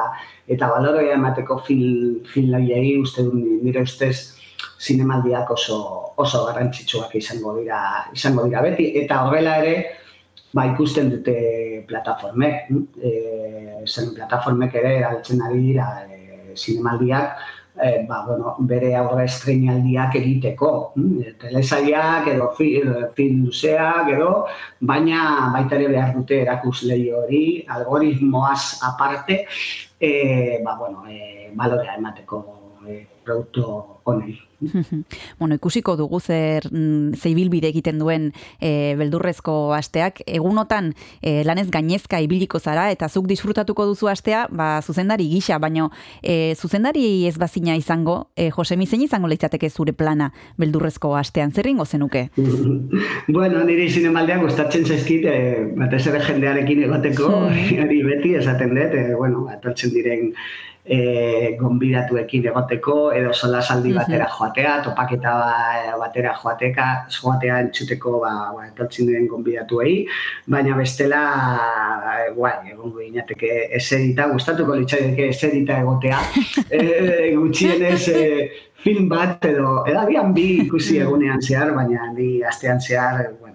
[0.51, 4.40] eta balorea emateko film, film uste dut nire ustez
[4.81, 5.79] zinemaldiak oso
[6.17, 7.81] oso garrantzitsuak izango dira
[8.15, 8.91] izango dira beti.
[9.03, 9.75] Eta horrela ere
[10.55, 11.37] ba ikusten dute
[11.89, 12.71] plataformek,
[13.03, 17.49] eh zen plataformek ere erabiltzen ari dira e, zinemaldiak.
[17.81, 21.37] Eh, ba, bueno, bere aurre estreinaldiak egiteko, hm?
[21.41, 24.33] telesailak edo film, film luzeak edo,
[24.91, 27.43] baina baita ere behar dute erakuslei hori,
[27.77, 29.47] algoritmoaz aparte,
[30.01, 32.43] eh, ba, bueno, eh, balorea emateko
[32.89, 34.39] eh, produktu honei.
[35.39, 40.21] bueno, ikusiko dugu zer mm, ze ibilbide egiten duen e, beldurrezko asteak.
[40.27, 45.91] Egunotan e, lanez gainezka ibiliko zara eta zuk disfrutatuko duzu astea, ba, zuzendari gisa, baino
[46.23, 51.71] e, zuzendari ez bazina izango, e, Josemi zein izango leitzateke zure plana beldurrezko astean, zer
[51.71, 52.29] ingo zenuke?
[53.37, 57.33] bueno, niri zinemaldiak gustatzen zaizkit, eh, batez ere jendearekin egoteko,
[57.85, 60.35] hori beti esaten dut, eh, bueno, atortzen diren
[60.85, 66.87] eh, gonbidatuekin egoteko, edo solasaldi batera joatea, topaketa ba- batera joateka,
[67.21, 70.07] joatea entzuteko ba, ba, etortzen diren gonbidatuei,
[70.49, 71.21] baina bestela,
[72.37, 76.19] guai, egongo ginateke eserita, gustatuko litzaideke eserita egotea,
[76.71, 78.51] eh, gutxienez eh,
[78.81, 83.50] film bat edo, agian bi ikusi egunean zehar, baina ni astean zehar, eh, bueno,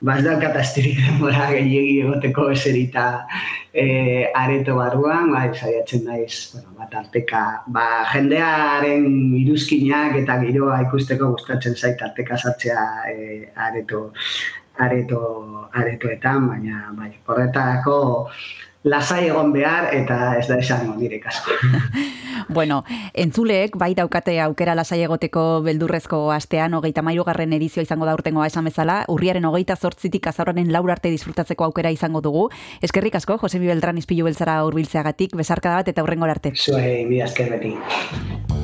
[0.00, 3.26] ba, ba ez daukat astirik denbora gehiegi egoteko eserita
[3.72, 9.08] e, areto barruan, ba, saiatzen naiz, bueno, bat arteka, ba, jendearen
[9.42, 14.08] iruzkinak eta giroa ikusteko gustatzen zait arteka sartzea e, areto,
[14.78, 15.20] areto,
[15.74, 17.98] aretoetan, baina bai, horretarako
[18.84, 21.50] lasai egon behar eta ez da esango nire kasko.
[22.48, 28.46] Bueno, entzuleek bai daukate aukera lasai egoteko beldurrezko astean, hogeita garren edizioa izango da urtengoa
[28.46, 32.48] esan bezala, urriaren hogeita zortzitik azauraren laur arte disfrutatzeko aukera izango dugu.
[32.80, 36.52] Eskerrik asko, Josemi Beltran izpilu beltzara urbiltzeagatik, besarkada bat eta hurrengor arte.
[36.54, 38.57] Zuei, mi esker beti.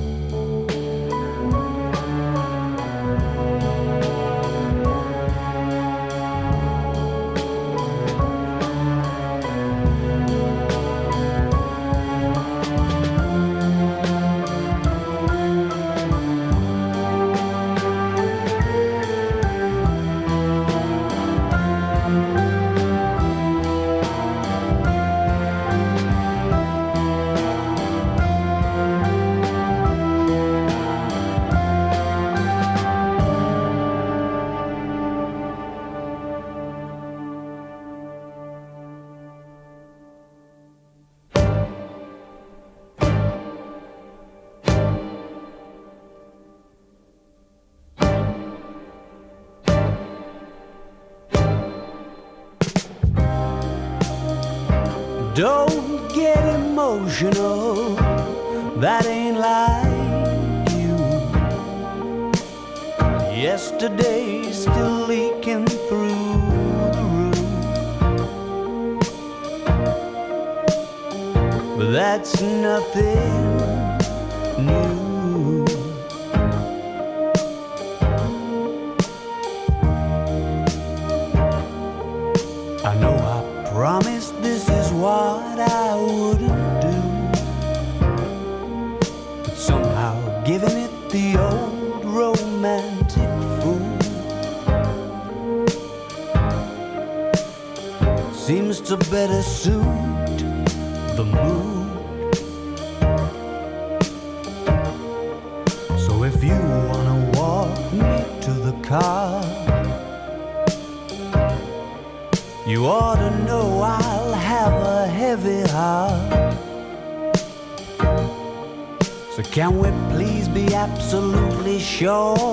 [121.95, 122.44] show.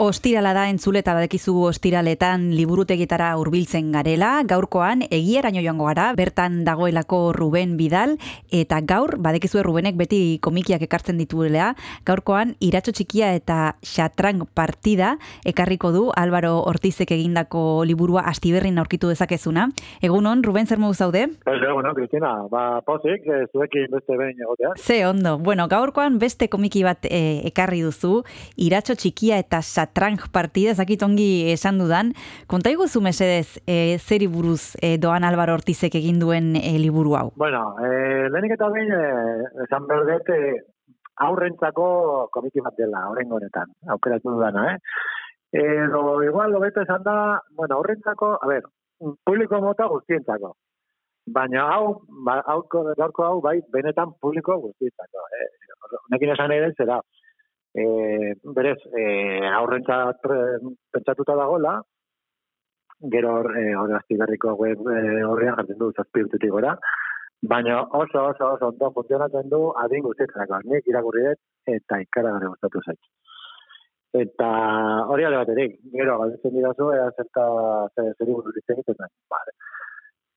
[0.00, 4.30] Ostirala da entzule eta badekizu ostiraletan liburutegitara hurbiltzen garela.
[4.48, 8.14] Gaurkoan egiaraino joango gara, bertan dagoelako Ruben Bidal
[8.48, 11.74] eta gaur badekizu Rubenek beti komikiak ekartzen dituela.
[12.08, 19.68] Gaurkoan iratxo txikia eta xatrang partida ekarriko du Álvaro Ortizek egindako liburua astiberrin aurkitu dezakezuna.
[20.00, 21.26] Egunon, Ruben zer modu zaude?
[21.44, 24.72] Bueno, Cristina, ba, pozik, eh, zuekin beste behin egotea.
[24.78, 25.36] Ze ondo.
[25.36, 28.22] Bueno, gaurkoan beste komiki bat eh, ekarri duzu,
[28.56, 29.60] iratxo txikia eta
[29.90, 32.14] satrang partida, ezakit ongi esan dudan.
[32.46, 37.30] Konta iguzu mesedez, eh, zeri buruz eh, doan Álvaro Ortizek egin duen eh, liburu hau.
[37.36, 40.62] Bueno, eh, lehenik eta behin, eh, esan behar dut, eh,
[41.26, 44.78] aurrentzako komiki bat dela, horrengo honetan, aukeratu dudana, eh?
[45.52, 48.62] Edo, igual, hobeto esan da, bueno, aurrentzako, a ber,
[49.26, 50.54] publiko mota guztientzako.
[51.26, 55.26] Baina hau, ba, hau, gaurko hau, bai, benetan publiko guztientzako.
[55.40, 55.48] Eh?
[56.06, 57.00] Honekin esan ere zera,
[57.74, 59.04] e, berez, e,
[59.46, 60.26] aurrentzat
[60.92, 61.80] pentsatuta dagoela,
[63.12, 66.76] gero hor, e, hor azpigarriko web e, horrean jartzen du zazpi urtetik gora,
[67.42, 70.60] baina oso, oso, oso ondo funtzionatzen du adin guztietarako.
[70.72, 73.00] Nik irakurri dut eta ikaragarri gustatu zait.
[74.20, 74.48] Eta
[75.12, 77.44] hori alde baterik, gero, galdetzen didazu, ea zerta
[77.94, 79.12] zer den.
[79.30, 79.52] Vale.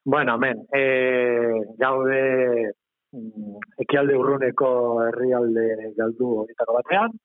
[0.05, 0.83] Bueno, men, e,
[1.79, 2.73] gaude
[3.83, 4.69] ekialde urruneko
[5.07, 7.15] herrialde galdu horietako batean,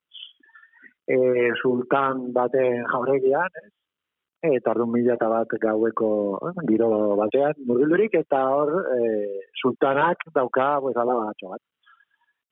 [1.08, 1.18] e,
[1.62, 3.70] sultan baten jauregian, ez?
[4.48, 6.10] eta orduan mila eta bat gaueko
[6.46, 9.00] eh, giro batean murgildurik, eta hor e,
[9.62, 11.62] sultanak dauka pues, alabatxo bat.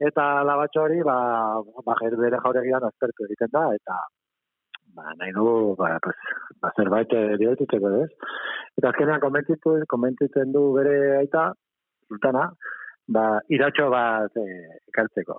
[0.09, 1.17] Eta alabatxo hori, ba,
[1.87, 4.01] ba, bere jauregian aztertu egiten da, eta
[4.97, 6.17] ba, nahi du, ba, pues,
[6.61, 8.33] ba, zerbait eh, dibertitzeko, ez?
[8.81, 11.51] Eta azkenean komentitu, komentitzen du bere aita,
[12.09, 12.49] sultana,
[13.09, 14.47] ba, iratxo bat e,
[14.93, 15.39] ekartzeko.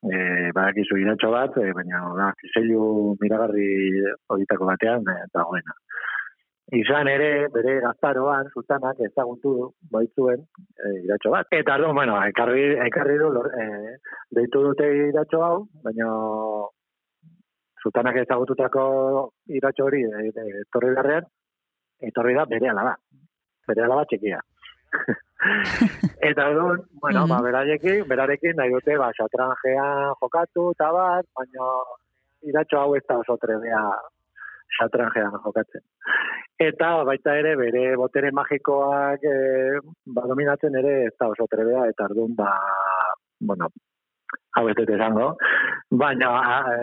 [0.00, 0.16] E,
[0.56, 3.68] badakizu iratxo bat, e, baina da, zeilu miragarri
[4.32, 5.76] horietako batean e, dagoena.
[6.78, 9.54] Izan ere, bere gaztaroan, sultanak ezagutu
[9.90, 11.48] baitzuen e, iratxo bat.
[11.50, 13.96] Eta ardu, bueno, ekarri, ekarri du, lor, e,
[14.38, 15.56] deitu dute iratxo hau,
[15.86, 16.12] baina
[17.82, 18.84] sultanak ezagututako
[19.58, 21.26] iratxo hori e, e, etorri beharrean,
[22.10, 22.94] etorri da bere alaba.
[23.68, 24.40] Bere alaba txikia.
[26.28, 31.68] Eta orduan, bueno, ba, berarekin, berarekin nahi dute, ba, xatranjean jokatu, eta bat, baina
[32.50, 33.80] iratxo hau ez da oso trebea
[34.78, 35.84] xatranjean jokatzen.
[36.60, 39.36] Eta baita ere, bere botere magikoak e,
[40.14, 42.50] ba, dominatzen ere ez da oso trebea, eta orduan, ba,
[43.40, 43.70] bueno,
[44.58, 45.32] hau ez dut esango,
[46.04, 46.30] baina
[46.74, 46.76] e,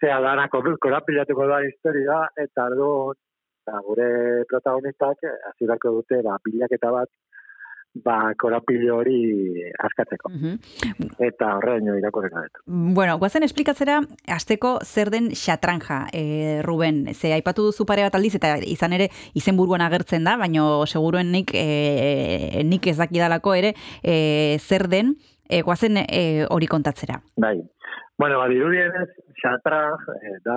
[0.00, 3.18] zea dana kor- korapilatuko da historia, eta orduan,
[3.66, 7.10] ba, gure protagonistak eh, hasierako dute ba, bilaketa bat
[8.04, 9.18] ba, korapilo hori
[9.86, 10.30] askatzeko.
[11.22, 12.62] Eta horreño irakorreka dut.
[12.66, 14.00] Bueno, guazen esplikatzera,
[14.34, 17.04] azteko zer den xatranja, e, Ruben.
[17.14, 21.54] Ze aipatu duzu pare bat aldiz, eta izan ere izenburuan agertzen da, baino seguruen nik,
[21.54, 25.14] e, nik ez dakidalako ere e, zer den,
[25.48, 27.20] e, guazen e, hori kontatzera.
[27.38, 27.60] Bai.
[28.16, 29.10] Bueno, ba, dirudienez,
[29.42, 30.56] xatra, eh, da,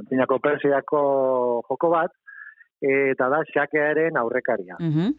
[0.00, 1.00] antzinako persiako
[1.68, 2.12] joko bat,
[2.80, 4.76] eta da xakearen aurrekaria.
[4.80, 5.16] Mhm.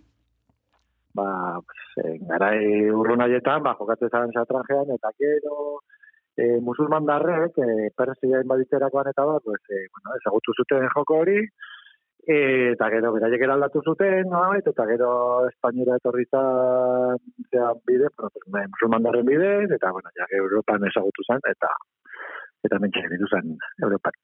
[1.11, 5.81] ba, pues, eh, garai urrun haietan, ba, jokatzen zaren xatranjean, eta gero
[6.37, 11.39] eh, musulman darrek, eh, Persia inbaditzerakoan eta bat, pues, eh, bueno, ezagutu zuten joko hori,
[12.27, 15.09] eh, eta gero beraiek eraldatu zuten, nolabait, eta gero
[15.49, 17.17] Espainiera etorri zan
[17.85, 21.73] bide, bueno, pues, musulman darren bidez, eta, bueno, ja, Europan ezagutu zen, eta
[22.63, 24.15] eta mentxe ditu zen Europan.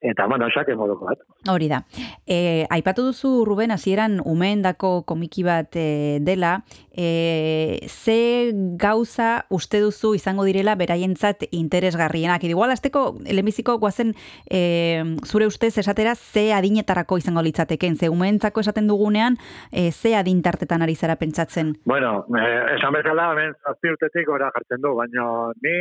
[0.00, 1.22] Eta, bueno, xake moduko bat.
[1.50, 1.80] Hori da.
[2.26, 6.60] E, aipatu duzu, Ruben, hasieran umeendako komiki bat e, dela,
[6.92, 12.44] e, ze gauza uste duzu izango direla beraientzat interesgarrienak.
[12.46, 14.14] Igual, azteko, lehenbiziko guazen
[14.46, 19.38] e, zure ustez esatera ze adinetarako izango litzateken, ze umeentzako esaten dugunean,
[19.72, 21.74] e, ze adintartetan ari zara pentsatzen.
[21.84, 25.74] Bueno, eh, esan bezala, hemen zazpi urtetik gora jartzen du, baina ni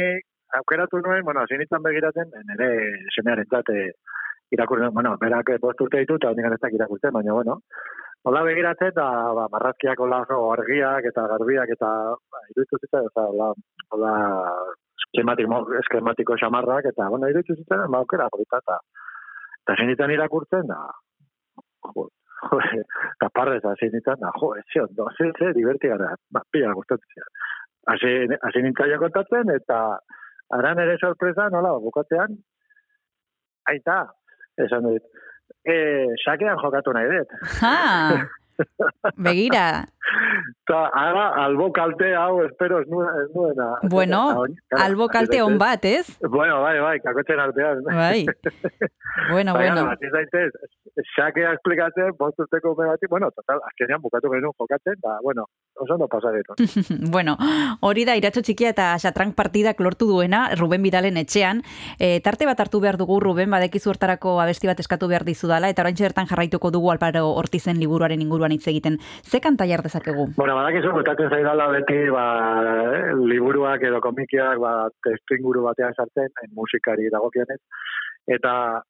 [0.55, 2.69] aukeratu nuen, bueno, hasi nintzen begiratzen, nire
[3.15, 3.91] semearen zate
[4.51, 7.59] irakurren, bueno, berak bost urte ditu, eta honik ez dakit irakurtzen, baina, bueno,
[8.23, 10.23] hola begiratzen, eta ba, marrazkiak hola
[10.53, 13.49] argiak eta garbiak, eta ba, iruditu zitzen, oza, hola,
[13.91, 14.13] hola
[15.07, 18.79] eskematiko, eskematiko xamarrak, eta, bueno, iruditu zitzen, ba, aukera, polita, eta,
[19.63, 20.79] eta hasi nintzen irakurtzen, da,
[21.91, 22.07] jo,
[23.15, 27.33] eta parrez hasi nintzen, da, jo, ez ondo, ze, ze, divertigara, ba, pila gustatzen ziren.
[27.87, 29.81] Hasi, nintzen kontatzen, eta
[30.55, 32.35] aran ere sorpresa, nola, bukatzean,
[33.71, 33.99] aita,
[34.63, 35.05] esan dut,
[35.67, 35.77] e,
[36.23, 37.37] sakean jokatu nahi dut.
[37.61, 37.77] Ha!
[39.17, 39.67] Begira,
[40.67, 43.67] Ta, ara, albo kalte hau, espero, ez nuen, ez nuena.
[43.83, 44.21] bueno,
[44.67, 46.07] claro, albo kalte on bat, ez?
[46.21, 47.83] Bueno, bai, bai, kakotzen artean.
[47.87, 48.25] Bai.
[49.31, 49.91] Bueno, Baina, bueno.
[49.91, 50.51] hasi zaitez,
[51.15, 55.95] xakea esplikatzen, bost urteko ume bati, bueno, total, azkenean bukatu genuen jokatzen, da, bueno, oso
[55.95, 57.09] ondo pasa genuen.
[57.15, 57.37] bueno,
[57.81, 61.63] hori da iratxo txikia eta xatrank partidak lortu duena Ruben Bidalen etxean.
[61.99, 65.83] E, tarte bat hartu behar dugu Ruben, badekizu hortarako abesti bat eskatu behar dizudala, eta
[65.83, 68.99] oraintxe bertan jarraituko dugu Alparo Ortizen liburuaren inguruan hitz egiten.
[69.25, 69.65] Ze kanta
[69.97, 70.33] dezakegu?
[70.37, 72.25] Bueno, badakizu, gustatzen zaidala beti, ba,
[72.63, 77.59] eh, liburuak edo komikiak, ba, testu inguru batean sartzen, eh, musikari dagokionez.
[78.27, 78.83] Eta,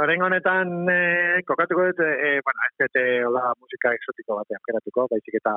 [0.00, 5.06] Horen honetan, eh, kokatuko dut, eh, bueno, ez dut, eh, hola, musika exotiko batean keratuko,
[5.10, 5.52] baizik eta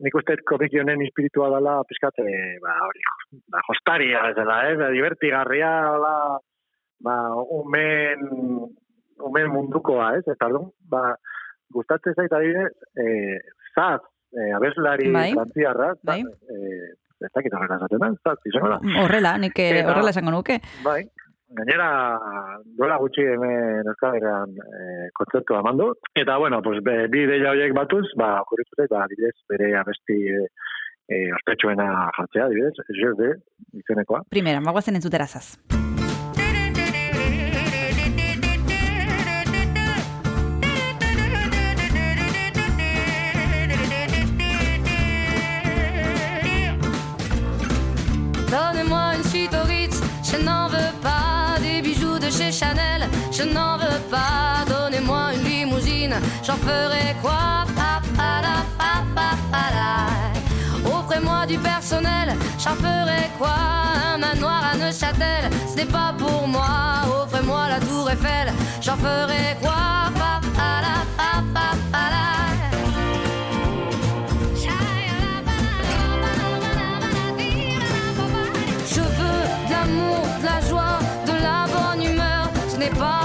[0.00, 3.00] nik uste komiki honen espiritua dela, pizkat, eh, ba, hori,
[3.48, 6.38] ba, jostaria, ez dela, ez, divertigarria, hola,
[7.00, 7.16] ba,
[7.56, 8.28] umen,
[9.18, 10.48] umen mundukoa, ez, eta
[10.92, 11.16] ba,
[11.72, 12.70] gustatzen zait adibidez,
[13.00, 13.40] eh,
[13.74, 14.00] zaz,
[14.36, 15.32] eh, abeslari Bai.
[15.32, 16.20] frantziarra, Bai.
[16.20, 16.92] eh,
[17.22, 18.78] ez dakit horrela esaten da, zaz, izango da.
[19.04, 20.58] Horrela, nik eh, Eta- horrela esango nuke.
[20.84, 21.02] Bai,
[21.52, 21.88] gainera,
[22.78, 25.90] duela gutxi hemen euskadiran e, kontzertua eman du.
[26.16, 30.16] Eta, bueno, pues, be, bi ideia horiek batuz, ba, okurritu zait, ba, adibidez, bere abesti
[30.32, 30.46] e,
[31.12, 33.34] e, ospetsuena jartzea, adibidez, je de,
[33.84, 34.24] izenekoa.
[34.30, 35.58] Primera, magoazen entzutera zaz.
[53.42, 56.14] Je n'en veux pas donnez-moi une limousine,
[56.44, 57.64] j'en ferai quoi?
[60.84, 63.54] Offrez-moi du personnel, j'en ferai quoi?
[64.14, 67.02] Un manoir à Neuchâtel, ce n'est pas pour moi.
[67.22, 69.72] Offrez-moi la tour Eiffel, j'en ferai quoi?
[78.94, 82.48] Je veux de l'amour, de la joie, de la bonne humeur.
[82.78, 83.21] N'est pas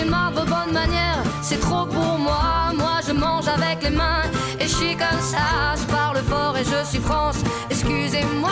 [0.00, 2.72] De vos bonnes manières, c'est trop pour moi.
[2.74, 4.22] Moi je mange avec les mains
[4.58, 5.74] et je suis comme ça.
[5.76, 7.36] Je parle fort et je suis France,
[7.68, 8.50] excusez-moi.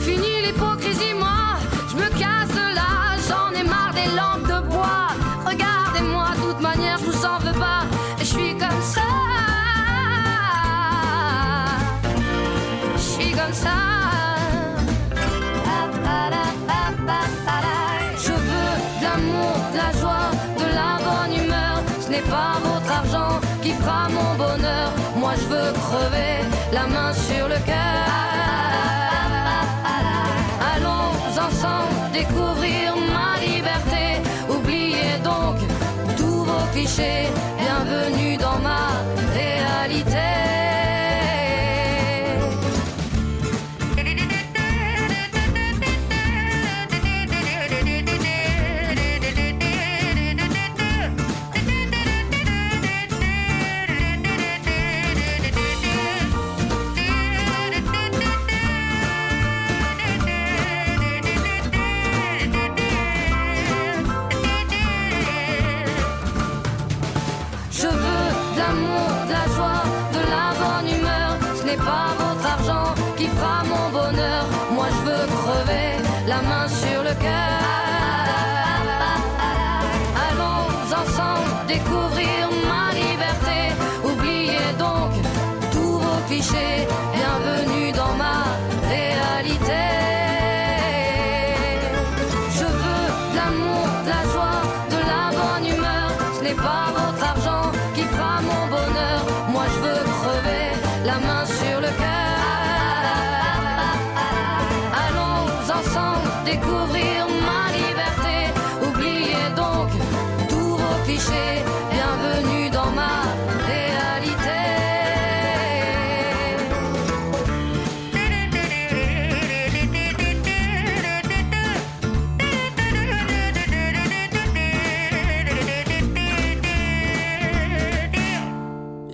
[0.00, 1.39] Fini l'hypocrisie, moi,
[22.20, 24.92] n'est pas votre argent qui fera mon bonheur.
[25.16, 26.36] Moi je veux crever
[26.72, 28.06] la main sur le cœur.
[30.72, 31.10] Allons
[31.46, 34.04] ensemble découvrir ma liberté.
[34.48, 35.56] Oubliez donc
[36.16, 37.28] tous vos clichés.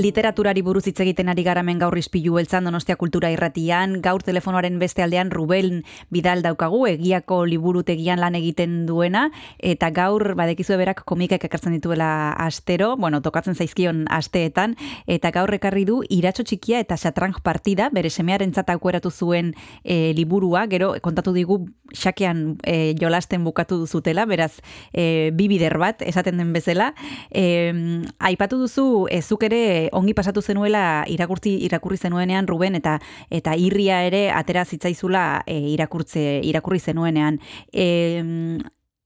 [0.07, 5.03] Literaturari buruz hitz egiten ari garamen gaur ispilu beltzan Donostia Kultura Irratian, gaur telefonoaren beste
[5.03, 5.81] aldean Ruben
[6.15, 9.25] Bidal daukagu, egiako liburutegian lan egiten duena,
[9.59, 12.11] eta gaur badekizu berak komikak ekartzen dituela
[12.45, 14.77] astero, bueno, tokatzen zaizkion asteetan,
[15.11, 20.67] eta gaur ekarri du iratxo txikia eta xatrang partida, bere semearen aukeratu zuen e, liburua,
[20.71, 24.61] gero kontatu digu xakean e, jolasten bukatu duzutela, beraz,
[24.93, 26.93] e, bi bider bat, esaten den bezala.
[27.31, 27.75] E,
[28.19, 32.99] aipatu duzu, e, zuk ere ongi pasatu zenuela irakurtzi irakurri zenuenean Ruben eta
[33.31, 37.41] eta irria ere atera zitzaizula e, irakurtze irakurri zenuenean.
[37.73, 37.87] E,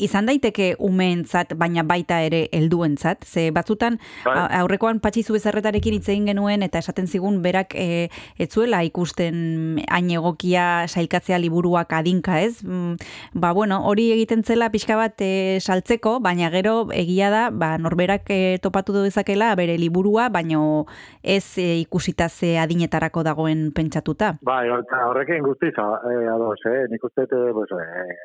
[0.00, 4.36] izan daiteke umeentzat baina baita ere helduentzat ze batzutan Bai.
[4.60, 10.86] aurrekoan patxizu bezarretarekin hitz egin genuen eta esaten zigun berak e, etzuela ikusten hain egokia
[10.88, 12.96] sailkatzea liburuak adinka ez Mm,
[13.34, 18.28] ba bueno hori egiten zela pixka bat e, saltzeko baina gero egia da ba norberak
[18.30, 20.86] e, topatu dezakela bere liburua baino
[21.22, 26.86] ez e, ikusita ze adinetarako dagoen pentsatuta Bai, horrekin guztiz, eh, ados, eh?
[26.90, 28.16] nik uste, pues, eh,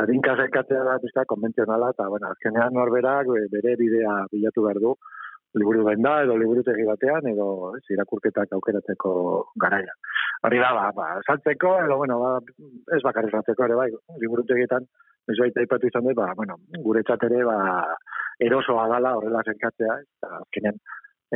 [0.00, 4.94] adinka zekatzea da pizka konbentzionala, eta, bueno, azkenean norberak eh, bere bidea bilatu behar du,
[5.60, 9.12] liburu benda, edo liburutegi batean, edo ez, irakurketak aukeratzeko
[9.64, 9.92] garaia.
[10.48, 12.32] Hori da, ba, ba, saltzeko, edo, bueno, ba,
[12.96, 13.90] ez bakarri saltzeko ere, bai,
[14.22, 14.88] liburutegietan,
[15.28, 17.58] ez baita ipatu izan dut, ba, bueno, guretzat ere, ba,
[18.40, 20.80] erosoa dala horrela zenkatzea, eta azkenean,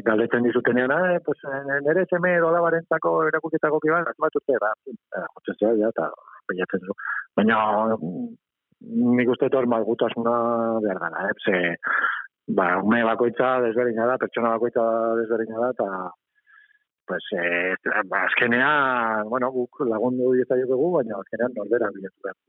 [0.07, 5.29] galdetzen dizutenean, ah, pues, eh, nere seme edo labarentzako erakurketako kiban, bat urte, ba, eh,
[5.37, 6.11] jotzen zera, ja, eta
[6.49, 6.97] pilatzen du.
[7.37, 7.61] Baina,
[8.81, 10.37] nik uste hor malgutasuna
[10.85, 11.35] behar dara, eh?
[11.45, 11.57] ze
[12.47, 14.85] ba, ume bakoitza desberdina da, pertsona bakoitza
[15.21, 15.89] desberdina da, eta
[17.07, 17.75] pues, eh,
[18.11, 22.47] ba, azkenean, bueno, guk lagundu dieta gu, baina azkenean norbera bilatu du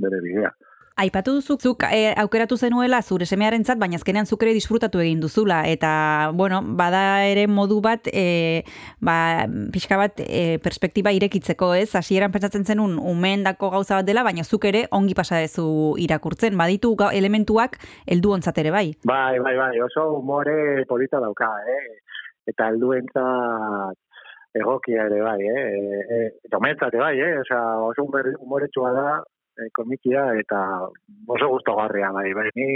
[0.00, 0.50] bere bidea.
[1.00, 5.62] Aipatu duzu, zuk eh, aukeratu zenuela zure semearentzat, baina azkenean zuk ere disfrutatu egin duzula.
[5.64, 5.92] Eta,
[6.36, 8.64] bueno, bada ere modu bat, e,
[9.00, 11.88] ba, pixka bat e, perspektiba irekitzeko, ez?
[11.96, 16.58] Hasieran pentsatzen zenun umeendako gauza bat dela, baina zuk ere ongi pasa dezu irakurtzen.
[16.60, 18.86] Baditu elementuak heldu ontzat ere bai.
[19.08, 21.82] Bai, bai, bai, oso umore polita dauka, eh?
[22.52, 23.96] Eta helduentzat
[24.52, 25.66] egokia ere bai, eh?
[25.80, 26.22] E, e,
[26.52, 27.34] ere bai, eh?
[27.40, 29.39] Osea, oso umore, umoretsua da, e,
[29.76, 30.60] komikia, eta
[31.28, 32.68] oso gustogarria bai, bai, ni,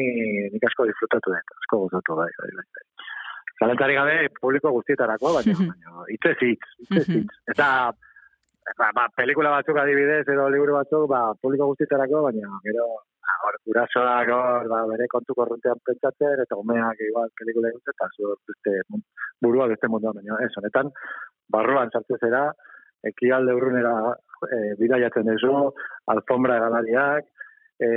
[0.54, 2.66] nik asko disfrutatu dut, asko gustatu bai, bai, bai.
[2.78, 2.84] bai.
[3.60, 7.40] Zalantari gabe, publiko guztietarako, baina, baina, itzez hitz, itzez hitz.
[7.54, 7.68] Eta,
[8.80, 12.88] ba, ba, pelikula batzuk adibidez, edo liburu batzuk, ba, publiko guztietarako, baina, gero,
[13.22, 18.10] ba, hor, gurasoak, hor, ba, bere kontu korrontean pentsatzen, eta umeak, igual, pelikula egin, eta
[18.16, 18.76] zu, beste,
[19.44, 20.90] burua beste munduan, baina, ez, honetan,
[21.54, 22.48] barruan sartu zera,
[23.04, 23.94] ekialde urrunera
[24.48, 25.54] e, bidaiatzen duzu,
[26.14, 27.26] alfombra galariak,
[27.80, 27.88] e,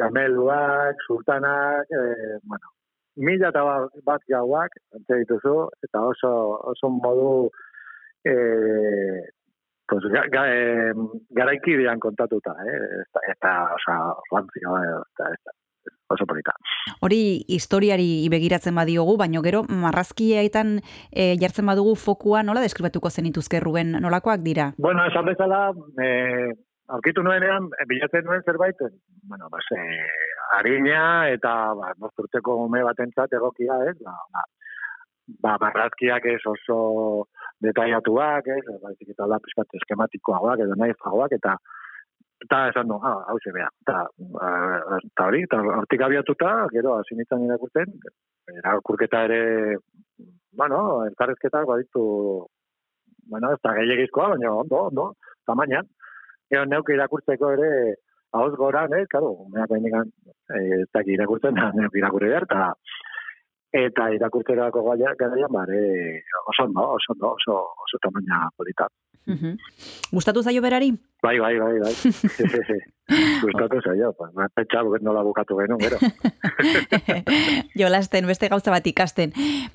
[0.00, 2.74] gameluak, sultanak, e, bueno,
[3.16, 3.64] mila eta
[4.06, 6.32] bat, gauak, antze dituzu, eta oso,
[6.72, 7.32] oso modu
[8.24, 8.34] e,
[9.88, 10.92] pues, ga, ga, e,
[11.38, 12.78] garaikidean kontatuta, eh?
[13.02, 13.96] Eta, eta osa,
[14.32, 14.98] rantzio, eh?
[15.14, 15.56] eta, eta,
[16.08, 16.54] oso polita.
[17.00, 20.78] Hori historiari begiratzen badiogu, baino gero marrazkietan
[21.10, 24.72] e, jartzen badugu fokua nola deskribatuko zenituzke Ruben, nolakoak dira?
[24.78, 25.68] Bueno, esan bezala,
[26.00, 26.54] e,
[26.88, 28.80] aurkitu nuenean, e, bilatzen nuen zerbait,
[29.28, 29.82] bueno, bas, e,
[30.56, 33.96] harina eta ba, bosturteko ume batentzat egokia, ez?
[34.04, 34.46] Ba, ba,
[35.44, 36.78] ba, marrazkiak ez oso
[37.64, 38.64] detaiatuak, ez?
[38.82, 41.58] Baizik eta da pizkat eskematikoagoak edo naifagoak eta
[42.44, 43.68] eta esan du, ah, hau ze bea.
[43.82, 44.04] Eta,
[45.26, 47.94] hori, eta hortik abiatuta, gero, hasi nintzen irakurtzen,
[48.54, 49.40] irakurketa ere,
[50.60, 52.02] bueno, elkarrezketak baditu,
[53.28, 55.08] bueno, ez da gehiagizkoa, baina ondo, ondo,
[55.46, 55.88] tamainan.
[56.48, 57.70] Gero neuke irakurtzeko ere,
[58.38, 62.72] hauz goran, eh, karo, umeak behin ez daki irakurtzen, da, neuk irakurri behar, eta
[63.78, 65.82] eta irakurtzerako gaia, garaian, bare,
[66.46, 68.88] oso ondo, oso ondo, oso, oso tamaina polita.
[70.12, 70.92] Gustatu zaio berari?
[71.22, 71.94] Bai, bai, bai, bai.
[73.42, 75.96] Gustatu zaio, me pentsa nola bukatu genuen, gero.
[77.80, 79.32] Jolasten, beste gauza bat ikasten.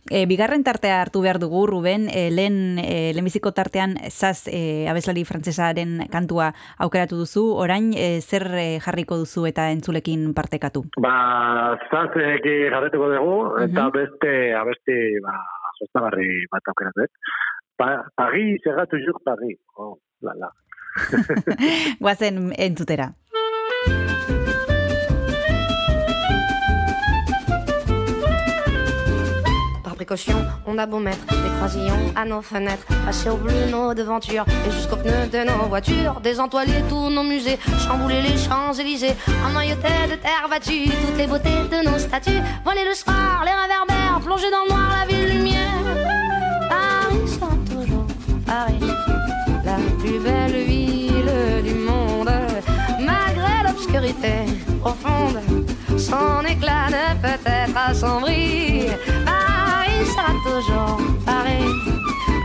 [0.09, 5.25] E, bigarren tartea hartu behar dugu, Ruben, e, lehen, e, lehenbiziko tartean zaz e, abeslari
[5.25, 8.45] frantsesaren kantua aukeratu duzu, orain e, zer
[8.85, 10.85] jarriko duzu eta entzulekin partekatu?
[11.01, 13.35] Ba, zazeki jarretuko dugu,
[13.65, 15.33] eta beste, abesti, ba,
[15.81, 17.09] jostagarri bat aukeratu,
[17.83, 19.59] Pa, pagi, segatu juk pagi.
[19.75, 20.49] Oh, la, la.
[21.99, 22.55] Guazen
[29.93, 34.45] précaution, on a beau mettre des croisillons à nos fenêtres, passer au bleu nos devantures
[34.65, 39.15] et jusqu'aux pneus de nos voitures, désentoiler tous nos musées, chambouler les Champs-Élysées,
[39.47, 44.19] emmailloter de terre battue toutes les beautés de nos statues, voler le soir, les réverbères,
[44.23, 45.62] plonger dans le noir la ville lumière.
[48.53, 48.93] Paris
[49.65, 52.29] la plus belle ville du monde,
[52.99, 54.35] malgré l'obscurité
[54.79, 55.39] profonde.
[55.97, 58.85] Son éclat ne peut être assombri.
[59.25, 61.71] Paris sera toujours Paris.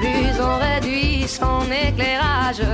[0.00, 2.64] Plus on réduit son éclairage,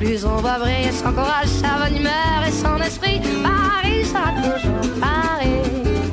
[0.00, 3.20] plus on va briller son courage, sa bonne humeur et son esprit.
[3.50, 6.09] Paris sera toujours Paris.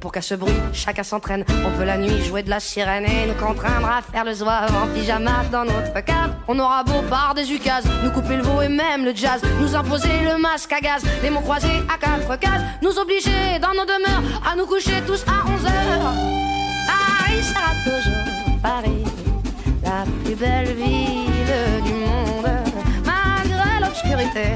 [0.00, 1.44] Pour qu'à ce bruit, chacun s'entraîne.
[1.66, 4.74] On peut la nuit jouer de la sirène et nous contraindre à faire le zouave
[4.74, 6.32] en pyjama dans notre cave.
[6.48, 9.76] On aura beau par des ukases, nous couper le veau et même le jazz, nous
[9.76, 13.84] imposer le masque à gaz, les mots croisés à quatre cases, nous obliger dans nos
[13.84, 16.14] demeures à nous coucher tous à 11 heures.
[16.86, 19.04] Paris sera toujours Paris,
[19.84, 22.50] la plus belle ville du monde,
[23.04, 24.48] malgré l'obscurité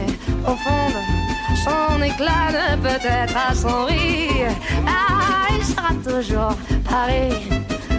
[0.42, 0.94] profonde.
[1.64, 3.36] Son éclat ne peut être
[4.86, 6.56] ah, il sera toujours
[6.88, 7.32] pareil.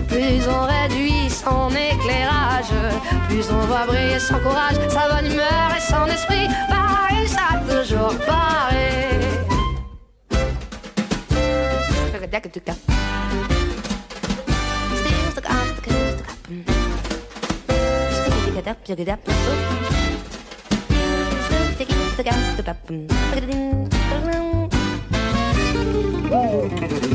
[0.07, 2.73] Plus on réduit son éclairage,
[3.27, 6.47] plus on voit briller son courage, sa bonne humeur et son esprit.
[6.69, 8.55] Bah, il sera toujours pareil.
[26.37, 27.14] Oh,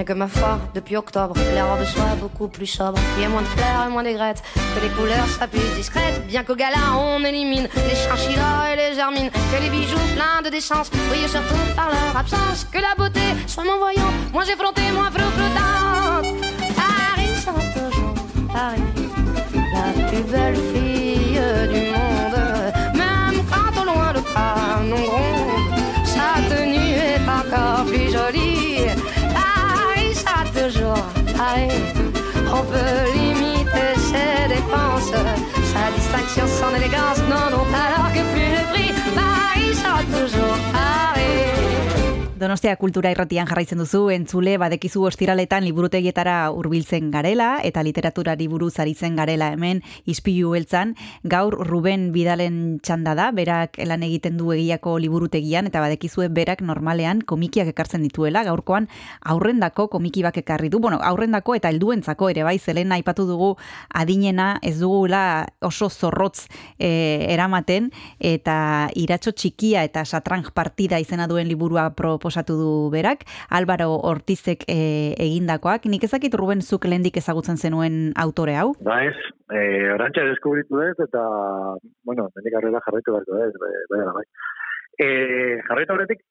[0.00, 2.98] Que ma foi, depuis octobre, les robes soient beaucoup plus sobres.
[3.12, 6.26] Qu'il y ait moins de fleurs et moins d'aigrettes, que les couleurs soient plus discrètes.
[6.26, 9.30] Bien qu'au gala, on élimine les chinchillas et les germines.
[9.30, 12.66] Que les bijoux pleins de décence brillent surtout par leur absence.
[12.72, 16.26] Que la beauté soit mon voyant, moins effrontée, moins flottante.
[16.74, 18.14] Paris sera toujours
[18.52, 18.80] Paris,
[19.54, 21.40] la plus belle fille
[21.72, 22.72] du monde.
[22.94, 28.79] Même quand au loin le canon gronde, sa tenue est encore plus jolie.
[32.52, 35.12] On peut limiter ses dépenses,
[35.72, 38.92] sa distinction, son élégance n'en ont alors que plus le prix.
[39.14, 39.74] Paris
[40.12, 41.19] toujours.
[42.40, 49.18] Donostia kultura irratian jarraitzen duzu, entzule badekizu ostiraletan liburutegietara hurbiltzen garela eta literaturari buruz aritzen
[49.18, 50.94] garela hemen ispilu beltzan.
[51.20, 57.20] Gaur Ruben Bidalen txanda da, berak lan egiten du egiako liburutegian eta badekizue berak normalean
[57.20, 58.40] komikiak ekartzen dituela.
[58.48, 58.88] Gaurkoan
[59.20, 60.80] aurrendako komiki bak ekarri du.
[60.80, 63.50] Bueno, aurrendako eta helduentzako ere bai, zelena aipatu dugu
[63.92, 66.46] adinena ez dugula oso zorrotz
[66.78, 66.88] e,
[67.36, 71.90] eramaten eta iratxo txikia eta satrang partida izena duen liburua
[72.30, 75.86] proposatu du berak, Álvaro Ortizek e, egindakoak.
[75.90, 78.74] Nik ezakit Ruben zuk lehendik ezagutzen zenuen autore hau?
[78.86, 79.16] Ba ez,
[79.50, 81.24] eh, orantxa deskubritu dut, eta,
[82.06, 83.58] bueno, mendik arrela jarraitu beharko dut,
[83.90, 84.24] bai, bai.
[85.00, 86.22] Eh, jarraitu horretik,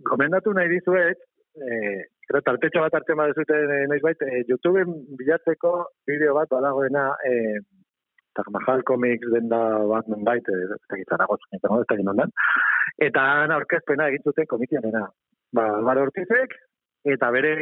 [0.00, 1.20] gomendatu nahi dizuet,
[1.60, 5.72] eh, Pero tartetxo bat hartzen badezuten eh, noizbait, eh, YouTubeen bilatzeko
[6.08, 7.58] bideo bat badagoena eh,
[8.34, 9.58] Taj Mahal Comics denda
[9.90, 12.32] bat nonbait, ez dakit zaragoz, ez dakit nondan.
[13.06, 15.04] Eta han aurkezpena egin zuten komikianena.
[15.54, 16.54] Ba, Álvaro Ortizek,
[17.04, 17.54] eta bere,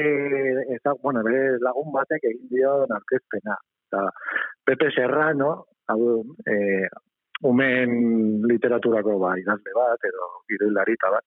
[0.75, 3.57] eta, bueno, bere lagun batek egin dio aurkezpena.
[3.91, 4.07] Eta
[4.65, 5.51] Pepe Serrano,
[5.93, 6.89] hau, eh,
[7.43, 11.25] umen literaturako ba, idazle bat, edo gidoilarita bat,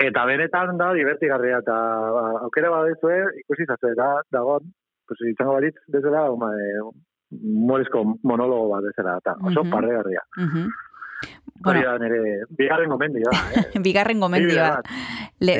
[0.00, 1.74] Eta benetan da divertigarria eta
[2.14, 4.70] ba, aukera badezue ikusi zazue da dagon,
[5.04, 6.80] pues izango baritz bezala uma, e,
[7.36, 9.70] humorezko monologo bat bezala eta oso Mhm.
[9.74, 10.22] parregarria.
[10.38, 10.70] Mhm.
[11.68, 13.30] Hori da nire bigarren gomendioa.
[13.76, 13.80] Eh?
[13.84, 14.80] Bigarren gomendioa.
[15.40, 15.54] Le,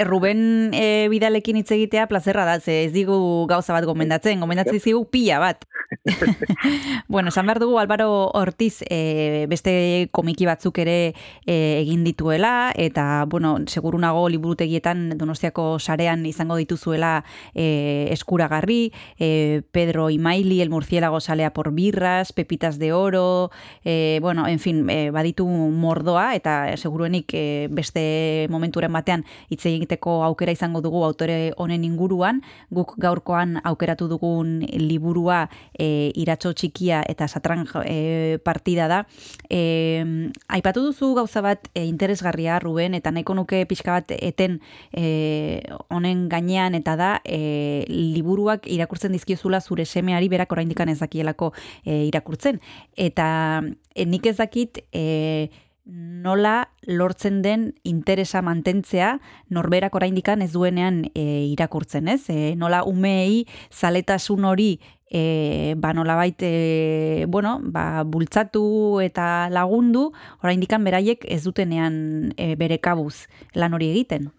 [0.00, 4.82] e, Ruben e, Bidalekin hitz egitea plazerra da, ze ez digu gauza bat gomendatzen, gomendatzen
[4.82, 5.62] digu pila bat.
[7.08, 11.14] bueno, esan behar dugu Álvaro Ortiz e, beste komiki batzuk ere
[11.46, 17.24] e, egin dituela, eta, bueno, seguru nago liburutegietan donostiako sarean izango dituzuela
[17.54, 23.52] e, eskuragarri, e, Pedro Imaili, el murciélago salea por birras, Pepitas de oro,
[23.84, 29.19] e, bueno, en fin, e, baditu mordoa, eta seguruenik e, beste momenturen batean
[29.50, 35.46] hitz egiteko aukera izango dugu autore honen inguruan, guk gaurkoan aukeratu dugun liburua
[35.78, 39.04] e, iratxo txikia eta satran e, partida da.
[39.48, 40.04] E,
[40.48, 44.60] aipatu duzu gauza bat e, interesgarria, Ruben, eta nahiko nuke pixka bat eten
[44.92, 51.52] e, honen gainean eta da e, liburuak irakurtzen dizkiozula zure semeari berak oraindik ez dakielako
[51.84, 52.60] e, irakurtzen.
[52.96, 53.62] Eta
[53.94, 55.50] e, nik ez dakit e,
[55.90, 59.18] nola lortzen den interesa mantentzea
[59.48, 62.22] norberak oraindikan ez duenean e, irakurtzen, ez?
[62.30, 64.70] E, nola umeei zaletasun hori
[65.10, 70.10] e, ba nolabait e, bueno, ba, bultzatu eta lagundu
[70.42, 74.30] oraindikan beraiek ez dutenean e, bere kabuz lan hori egiten.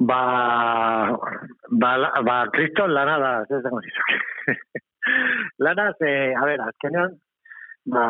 [0.00, 0.20] Ba,
[1.68, 1.90] ba,
[2.24, 4.20] ba, kriston lana da, ez dago zizuke.
[5.66, 7.18] lana, ze, a ber, azkenean,
[7.94, 8.04] ba,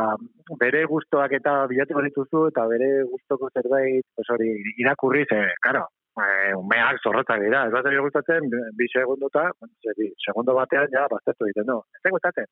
[0.61, 4.51] bere gustoak eta bilatu dituzu eta bere gustoko zerbait, pues hori,
[4.83, 5.87] irakurri, ze, karo,
[6.25, 9.51] eh, umeak zorrotzak dira, ez bat gustatzen, bi segundota,
[9.99, 12.51] bi, segundo batean, ja, baztertu egiten, no, ez gustatzen.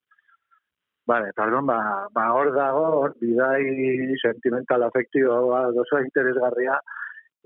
[1.08, 1.78] Vale, pardon, ba,
[2.12, 6.76] ba hor dago, hor bidai sentimental afektibo, ba, oso interesgarria,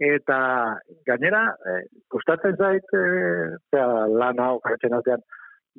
[0.03, 0.39] eta
[1.07, 3.87] gainera, eh, gustatzen zait, eh,
[4.23, 4.99] lan hau jartzen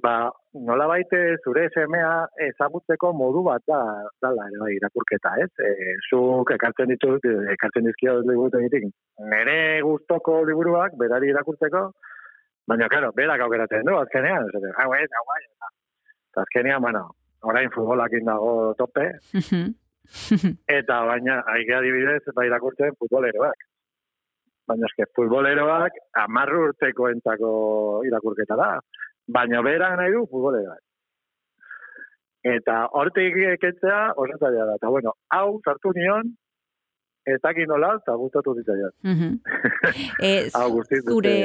[0.02, 3.80] ba, nola baite zure semea ezagutzeko modu bat da,
[4.24, 5.50] dala, ere, bai, irakurketa, ez?
[5.60, 7.18] E, zuk ekartzen ditu,
[7.54, 8.90] ekartzen dizkia liburu egitik,
[9.34, 11.84] nire gustoko liburuak, berari irakurtzeko,
[12.68, 15.42] baina, claro, berak aukeratzen du, azkenean, ez, hau ez, hau bai,
[16.46, 17.06] azkenean, bueno,
[17.44, 19.12] orain futbolakin dago tope,
[20.80, 23.70] eta baina, haike adibidez, bai irakurtzen futboleroak.
[24.68, 27.50] Baina eske, futboleroak amarru urteko entako
[28.08, 28.70] irakurketa da.
[29.28, 30.82] Baina berak nahi du futboleroak.
[32.44, 34.76] Eta hortik eketzea zaila da.
[34.76, 36.34] Eta bueno, hau sartu nion,
[37.26, 38.92] ez dakit nola, eta gustatu zitzaidan.
[39.04, 39.40] Mhm.
[40.24, 41.36] E, Hau guztiz beste- zure,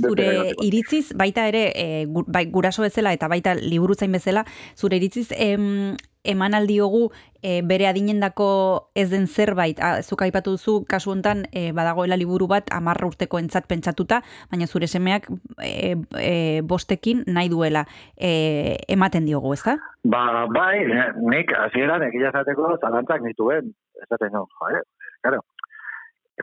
[0.00, 0.26] zure
[0.64, 4.44] iritziz, baita ere, e, gu- bai, guraso bezala eta baita liburutzain bezala,
[4.76, 5.96] zure iritziz, em,
[6.26, 7.10] eman aldiogu
[7.42, 12.48] e, bere adinendako ez den zerbait, a, zuk aipatu duzu kasu hontan e, badagoela liburu
[12.50, 15.28] bat amarra urteko entzat pentsatuta, baina zure semeak
[15.62, 17.84] e, e, bostekin nahi duela
[18.16, 19.76] e, ematen diogu, ez da?
[20.02, 23.70] Ba, bai, eh, nik hasieran egia esateko zalantzak nituen,
[24.02, 24.82] esaten no, joder,
[25.26, 25.44] claro.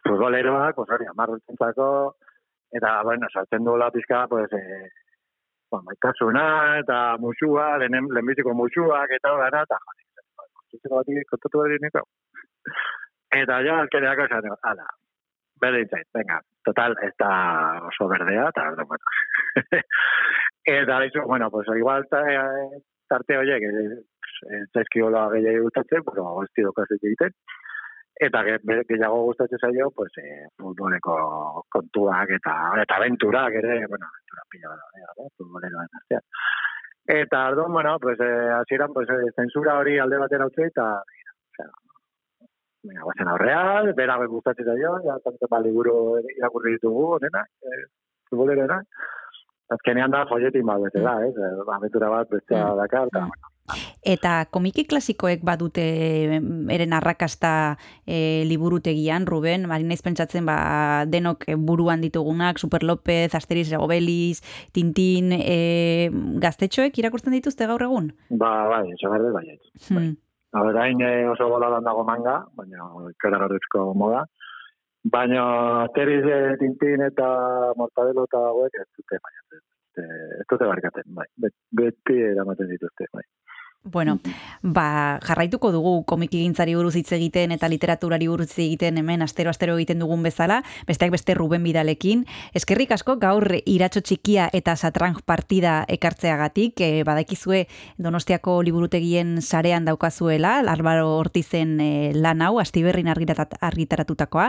[0.04, 2.16] Futboleroak, pues hori, urtentzako,
[2.72, 4.90] eta, bueno, saltzen duela pizka, pues, eh,
[5.72, 12.04] ba, maitasuna, eta musua, lehen, lehenbiziko musuak, eta gara, eta joder, batik kontatu behar niko.
[13.32, 14.88] Eta ja, alkereak esan, ala,
[15.62, 17.34] berdin zait, venga, total, ez da
[17.92, 19.16] oso berdea, eta, bueno.
[20.80, 26.50] eta, dizu, bueno, pues, igual, ta, eh, tarte horiek, eh, zaizkiola gehiago gustatzen, pero ez
[26.54, 27.32] tido kasi egiten.
[28.14, 31.16] Eta gehiago gustatzen zaio, pues, eh, futboleko
[31.70, 36.22] kontuak eta eta aventurak ere, bueno, aventura pila da, eh, futboleroen artean.
[37.06, 41.72] Eta, orduan, bueno, pues, eh, hasieran, pues, eh, zensura hori alde batera utzi, eta, osea,
[42.84, 47.86] Venga, guazen aurrean, bera gustatzen zaio, ja, tanto ba, liburu irakurri ditugu, onena, eh,
[48.30, 48.82] futbolerena.
[49.72, 51.32] Azkenean da, folletin bat betela, ez?
[51.38, 53.28] Eh, aventura bat bestea dakar, eta,
[54.04, 55.84] Eta komiki klasikoek badute
[56.76, 60.58] eren arrakasta e, liburutegian, Ruben, bari naiz pentsatzen ba,
[61.08, 64.42] denok buruan ditugunak, Super López, Asterix Obeliz,
[64.76, 66.10] Tintin, e,
[66.44, 68.12] gaztetxoek irakurtzen dituzte gaur egun?
[68.30, 69.46] Ba, bai, berde, bai.
[69.88, 70.12] Hmm.
[70.54, 72.86] Orain eh, oso boladan dago manga, baina
[73.16, 74.26] ikaragarrizko moda.
[75.04, 77.26] Baina Asterix, eh, Tintin eta
[77.80, 79.18] Mortadelo eta hauek ez dute.
[79.98, 81.26] Eh, Ez dute barkatzen, bai.
[81.38, 83.24] Bet- Beti eramaten dituzte, bai.
[83.86, 84.20] Bueno,
[84.62, 89.76] ba, jarraituko dugu komiki gintzari buruz hitz egiten eta literaturari buruz hitz egiten hemen astero-astero
[89.76, 92.24] egiten dugun bezala, besteak beste Ruben Bidalekin.
[92.56, 97.66] Eskerrik asko gaur iratxo txikia eta satrang partida ekartzeagatik, e, badakizue
[98.00, 104.48] Donostiako liburutegien sarean daukazuela, Albaro Ortizen e, lan hau, astiberrin argitarat- argitaratutakoa,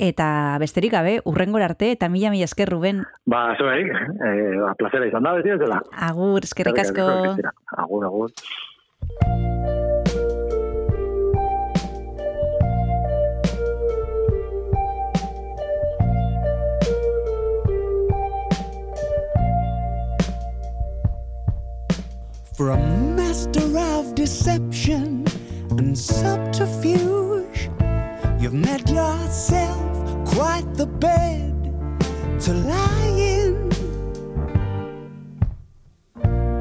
[0.00, 5.06] eta besterik gabe, urrengor arte, eta mila mila esker Ruben, Ba, zuei, eh, ba, plazera
[5.06, 5.78] izan da, beti ez dela.
[6.08, 7.36] agur, eskerrik asko.
[7.76, 8.30] Agur, agur.
[22.54, 25.26] For a master of deception
[25.70, 27.70] and subterfuge,
[28.38, 31.74] you've made yourself quite the bed
[32.42, 33.68] to lie in.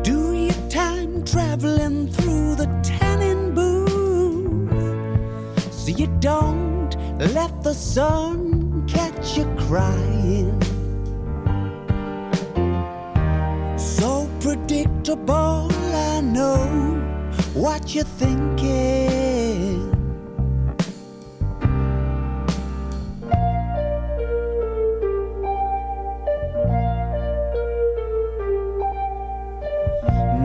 [0.02, 2.08] Do your time traveling
[6.02, 6.96] you don't
[7.36, 10.60] let the sun catch you crying.
[13.78, 16.66] So predictable, I know
[17.54, 19.92] what you're thinking.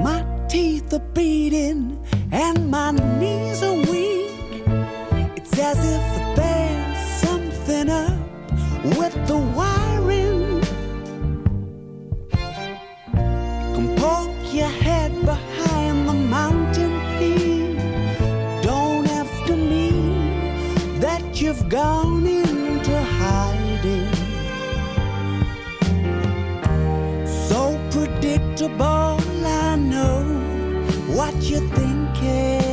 [0.04, 1.98] My teeth are beating
[2.30, 4.15] and my knees are weak.
[5.58, 8.12] As if there's something up
[8.98, 10.60] with the wiring.
[13.74, 17.78] Come poke your head behind the mountain peak.
[18.62, 24.12] Don't have to mean that you've gone into hiding.
[27.48, 30.22] So predictable, I know
[31.16, 32.65] what you're thinking.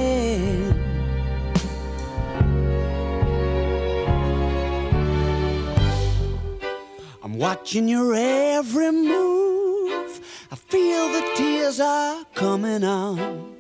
[7.34, 10.22] I'm watching your every move.
[10.52, 13.56] I feel the tears are coming on.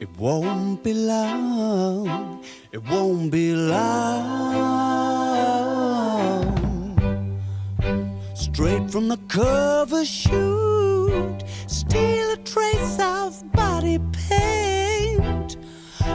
[0.00, 2.42] It won't be long.
[2.72, 4.50] It won't be long.
[8.34, 15.56] Straight from the cover shoot, steal a trace of body paint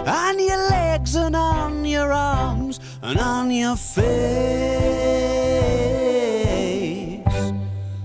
[0.06, 4.06] on your legs and on your arms and on your face.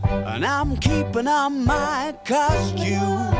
[0.08, 3.34] And I'm keeping on my costume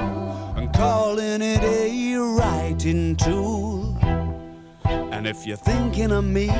[0.56, 3.96] and calling it a writing tool.
[4.84, 6.50] And if you're thinking of me,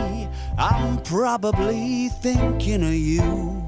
[0.59, 3.63] I'm probably thinking of you.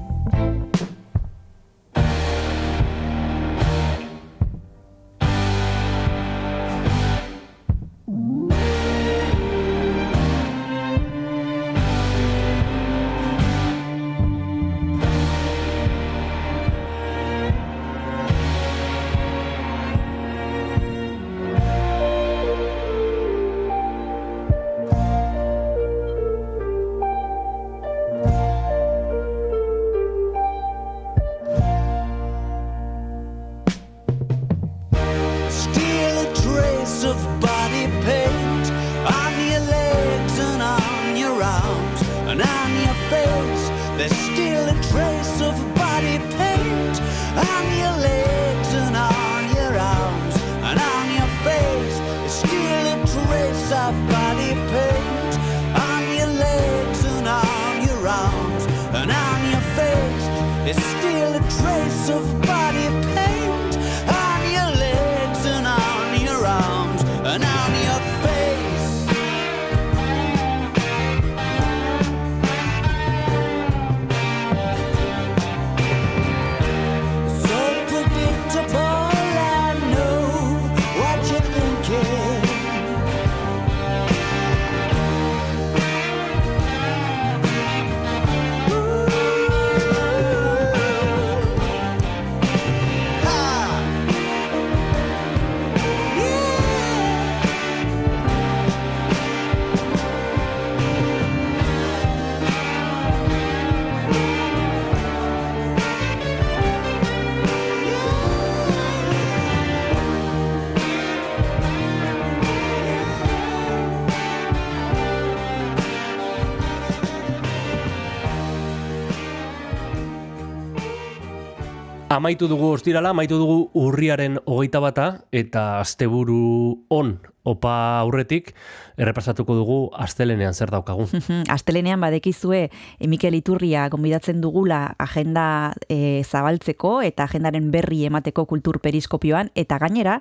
[122.23, 127.09] Amaitu dugu ostirala, amaitu dugu urriaren hogeita bata, eta asteburu on
[127.43, 128.53] opa aurretik,
[128.97, 131.09] errepasatuko dugu astelenean zer daukagun.
[131.55, 138.79] Astelenean badekizue e, Mikel Iturria gonbidatzen dugula agenda e, zabaltzeko eta agendaren berri emateko kultur
[138.83, 140.19] periskopioan eta gainera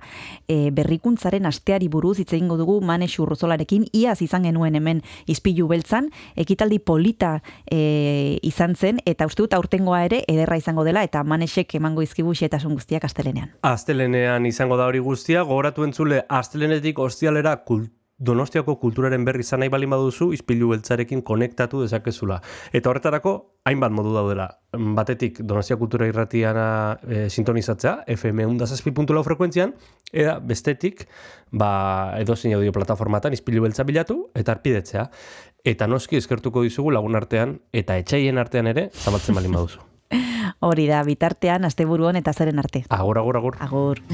[0.49, 6.11] e, berrikuntzaren asteari buruz hitz egingo dugu Manes Urruzolarekin iaz izan genuen hemen Ispilu beltzan
[6.37, 7.39] ekitaldi polita
[7.71, 12.35] e, izan zen eta uste dut aurtengoa ere ederra izango dela eta Manesek emango izkibu
[12.35, 13.53] xetasun guztiak astelenean.
[13.63, 17.91] Astelenean izango da hori guztia, gogoratu entzule astelenetik ostialera kult
[18.23, 22.39] Donostiako kulturaren berri izan nahi balin baduzu, izpilu beltzarekin konektatu dezakezula.
[22.73, 23.33] Eta horretarako,
[23.67, 24.47] hainbat modu daudela.
[24.97, 26.67] Batetik, Donostia Kultura irratiana
[27.03, 29.75] e, sintonizatzea, FM undazazpi.lau frekuentzian,
[30.13, 31.07] eta bestetik,
[31.51, 35.09] ba, edo zein audio plataformatan izpilu beltza bilatu, eta arpidetzea.
[35.67, 39.83] Eta noski eskertuko dizugu lagun artean, eta etxaien artean ere, zabaltzen balin baduzu.
[40.71, 42.87] Hori da, bitartean, asteburuan eta zaren arte.
[42.89, 43.63] Agur, agur, agur.
[43.67, 44.07] Agur.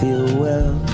[0.00, 0.87] Feel well.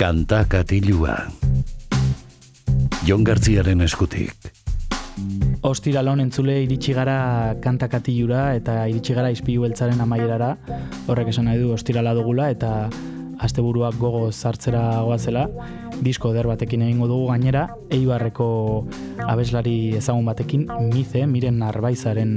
[0.00, 1.12] Kanta katilua.
[3.04, 4.32] Jon Gartziaren eskutik.
[5.68, 10.54] Ostira lon entzule iritsi gara kantakatilura eta iritsi gara izpilu beltzaren amaierara.
[11.04, 12.70] Horrek esan nahi du ostirala dugula eta
[13.44, 15.44] asteburuak gogo zartzera goazela.
[16.00, 18.48] Disko der batekin egingo dugu gainera, Eibarreko
[19.28, 22.32] abeslari ezagun batekin, Mize, Miren Narbaizaren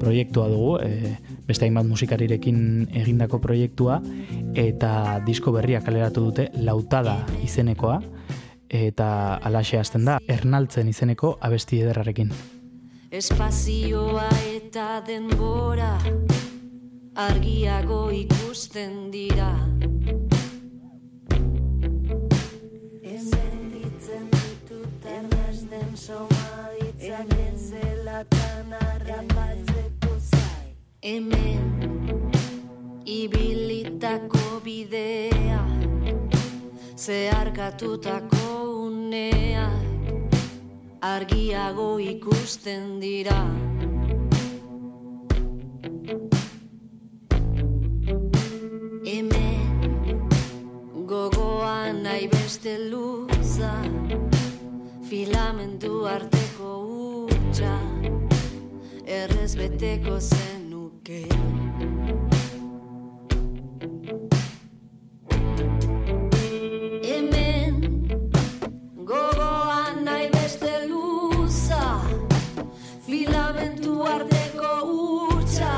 [0.00, 1.18] proiektua dugu, e,
[1.52, 4.00] beste hainbat musikarirekin egindako proiektua,
[4.56, 8.00] eta disko berria kaleratu dute lautada izenekoa,
[8.72, 9.08] eta
[9.44, 12.32] alaxe hasten da, ernaltzen izeneko abesti ederrarekin.
[13.12, 15.98] Espazioa eta denbora
[17.20, 19.52] argiago ikusten dira.
[31.02, 31.64] Hemen
[33.04, 35.62] ibilitako bidea
[36.94, 38.50] zeharkatutako
[38.86, 40.12] uneak
[41.02, 43.40] argiago ikusten dira.
[49.02, 50.22] Hemen
[51.10, 53.74] gogoan nahi beste luza
[55.10, 56.72] filamentu arteko
[57.26, 57.74] utxa
[59.20, 60.20] errez beteko
[61.04, 61.26] zenuke.
[67.02, 67.74] Hemen
[69.04, 72.00] gogoan nahi beste luza
[73.06, 74.72] filamentu arteko
[75.38, 75.74] utxa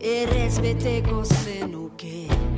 [0.00, 2.51] errez beteko zenuke.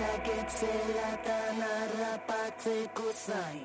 [0.00, 3.60] Zelatan harrapatzeko zai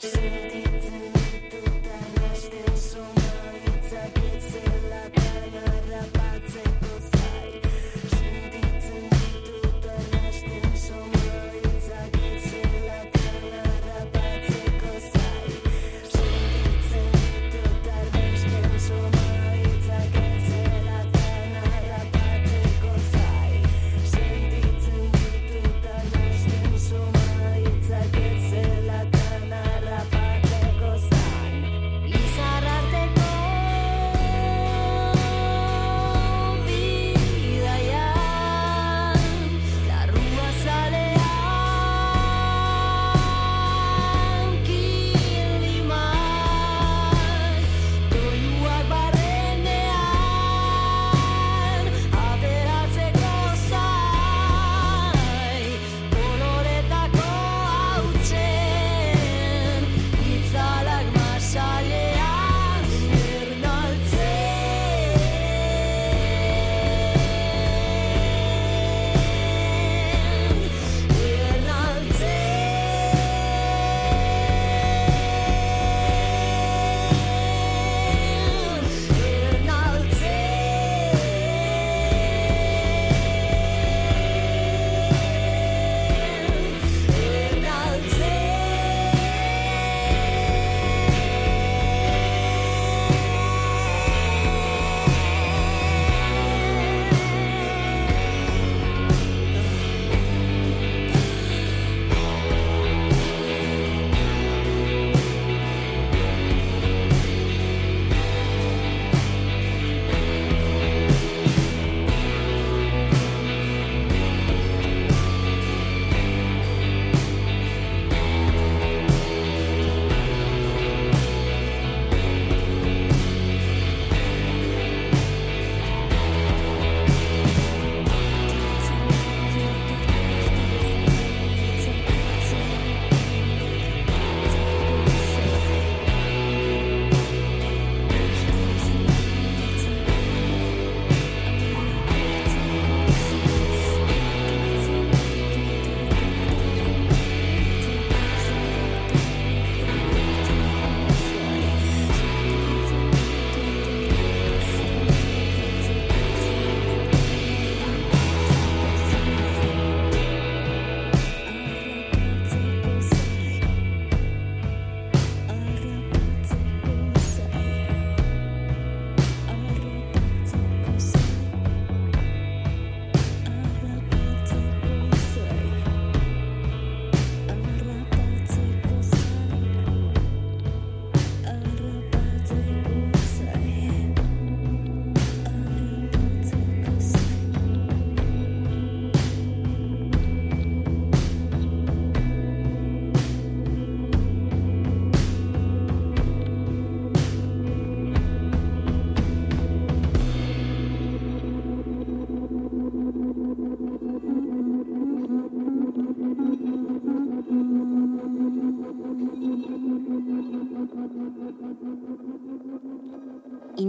[0.00, 3.13] Sentitzen ditut arrasten somaitzak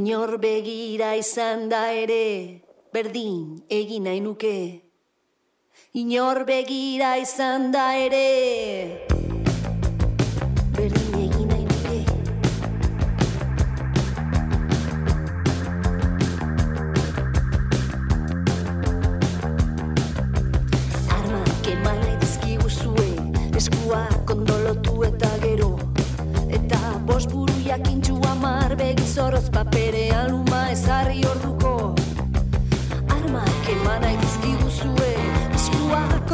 [0.06, 2.62] inor begira izan da ere,
[2.94, 4.58] berdin egin nahi nuke.
[5.98, 9.15] Inor begira izan da ere.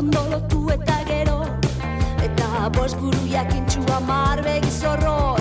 [0.02, 1.38] ondo lotu eta gero.
[2.28, 5.40] Eta bost buru jakintxua marbe gizorroz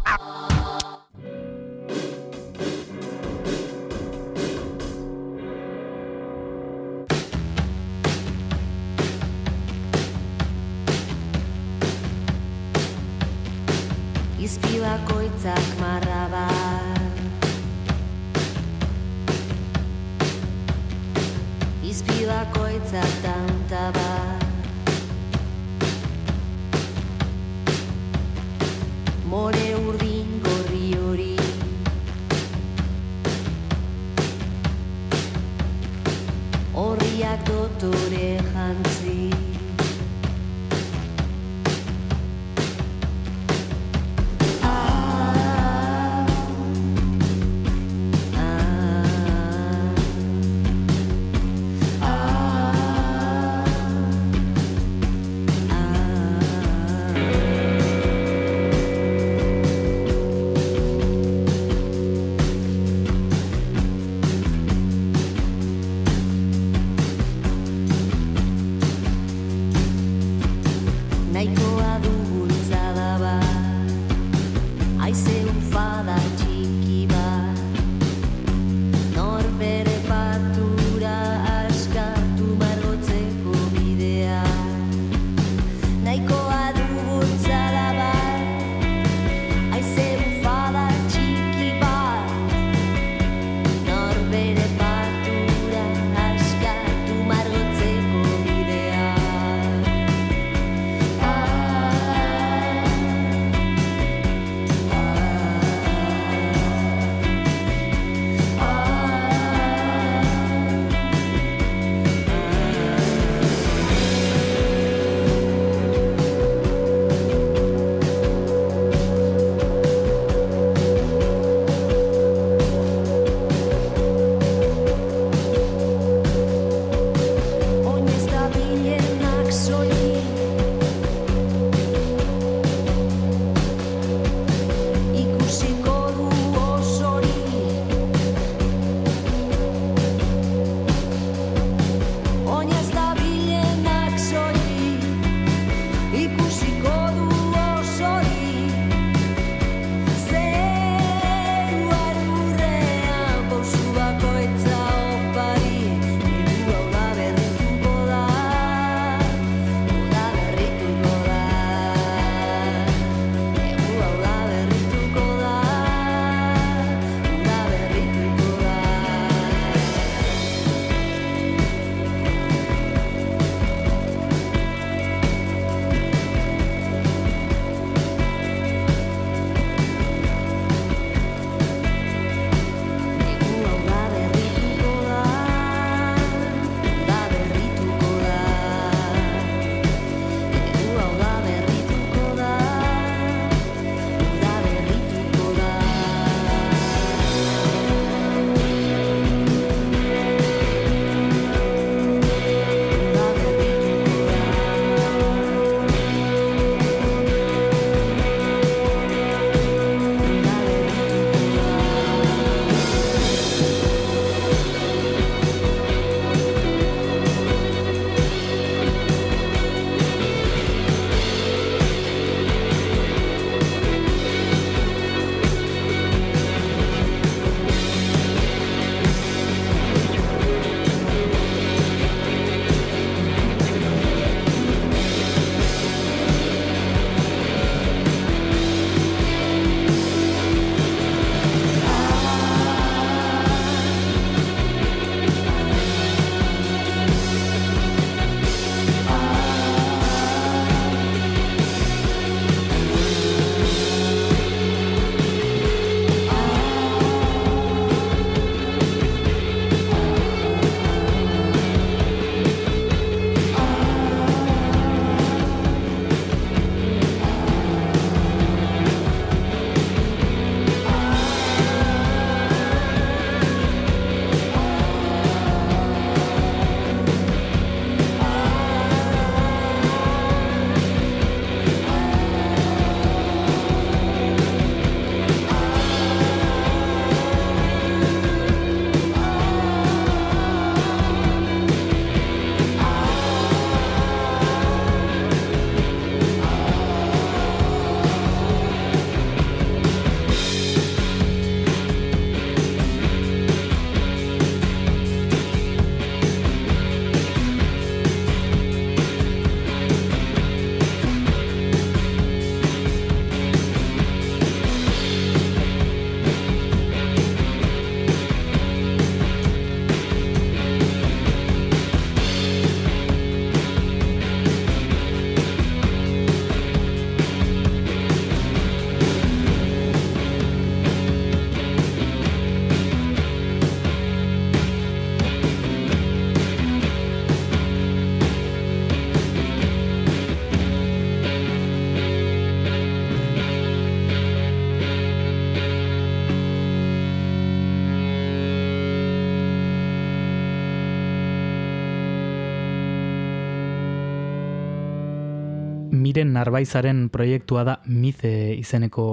[356.01, 359.03] Miren Narbaizaren proiektua da Mize izeneko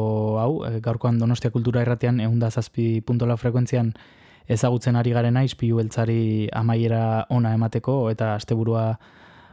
[0.41, 3.93] hau, e, gaurkoan Donostia Kultura Irratean eunda zazpi puntola frekuentzian
[4.49, 8.87] ezagutzen ari garena, izpilu beltzari amaiera ona emateko eta asteburua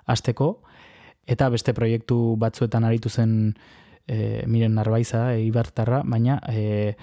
[0.08, 0.50] asteko,
[1.28, 3.36] eta beste proiektu batzuetan aritu zen
[4.08, 6.96] e, Miren Narbaiza, e, Ibartarra, baina e,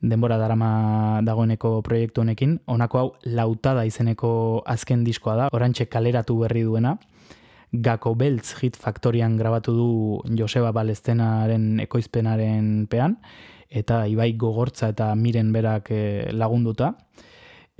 [0.00, 6.62] denbora darama dagoeneko proiektu honekin, honako hau lautada izeneko azken diskoa da, orantxe kaleratu berri
[6.68, 6.98] duena,
[7.72, 13.16] Gako Beltz hit faktorian grabatu du Joseba Baleztenaren ekoizpenaren pean,
[13.70, 16.96] eta Ibai Gogortza eta Miren berak eh, lagunduta.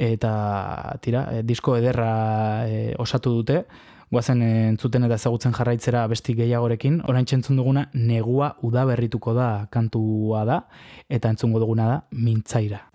[0.01, 3.65] Eta, tira, eh, disko ederra eh, osatu dute,
[4.11, 10.61] guazen entzuten eta ezagutzen jarraitzera besti gehiagorekin, orain txentzun duguna negua udaberrituko da kantua da,
[11.09, 12.87] eta entzungo duguna da mintzaira.